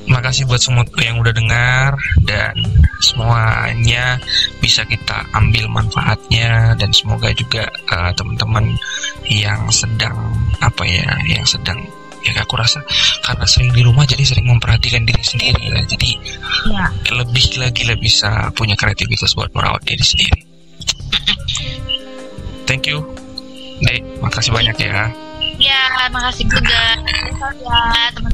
makasih 0.07 0.43
buat 0.47 0.59
semua 0.59 0.83
yang 0.99 1.19
udah 1.19 1.31
dengar 1.31 1.95
dan 2.27 2.55
semuanya 2.99 4.19
bisa 4.59 4.83
kita 4.83 5.23
ambil 5.31 5.67
manfaatnya 5.71 6.75
dan 6.75 6.91
semoga 6.91 7.31
juga 7.31 7.67
uh, 7.91 8.11
teman-teman 8.15 8.75
yang 9.27 9.63
sedang 9.71 10.15
apa 10.59 10.83
ya 10.83 11.07
yang 11.27 11.47
sedang 11.47 11.79
ya 12.23 12.31
aku 12.39 12.55
rasa 12.55 12.79
karena 13.23 13.43
sering 13.43 13.71
di 13.75 13.83
rumah 13.83 14.07
jadi 14.07 14.23
sering 14.23 14.47
memperhatikan 14.47 15.03
diri 15.03 15.23
sendiri 15.23 15.71
lah 15.71 15.83
jadi 15.83 16.15
Ya, 16.63 16.87
lebih 17.11 17.59
lagi 17.59 17.83
lah 17.83 17.97
bisa 17.99 18.47
punya 18.55 18.79
kreativitas 18.79 19.35
buat 19.35 19.51
merawat 19.51 19.83
diri 19.83 19.99
sendiri. 19.99 20.39
Thank 22.63 22.87
you. 22.87 23.03
Dek 23.83 23.99
makasih 24.23 24.55
banyak 24.55 24.77
ya. 24.79 25.11
Ya, 25.59 26.07
makasih 26.07 26.47
juga. 26.47 27.03
Ya, 27.59 28.07
teman 28.15 28.31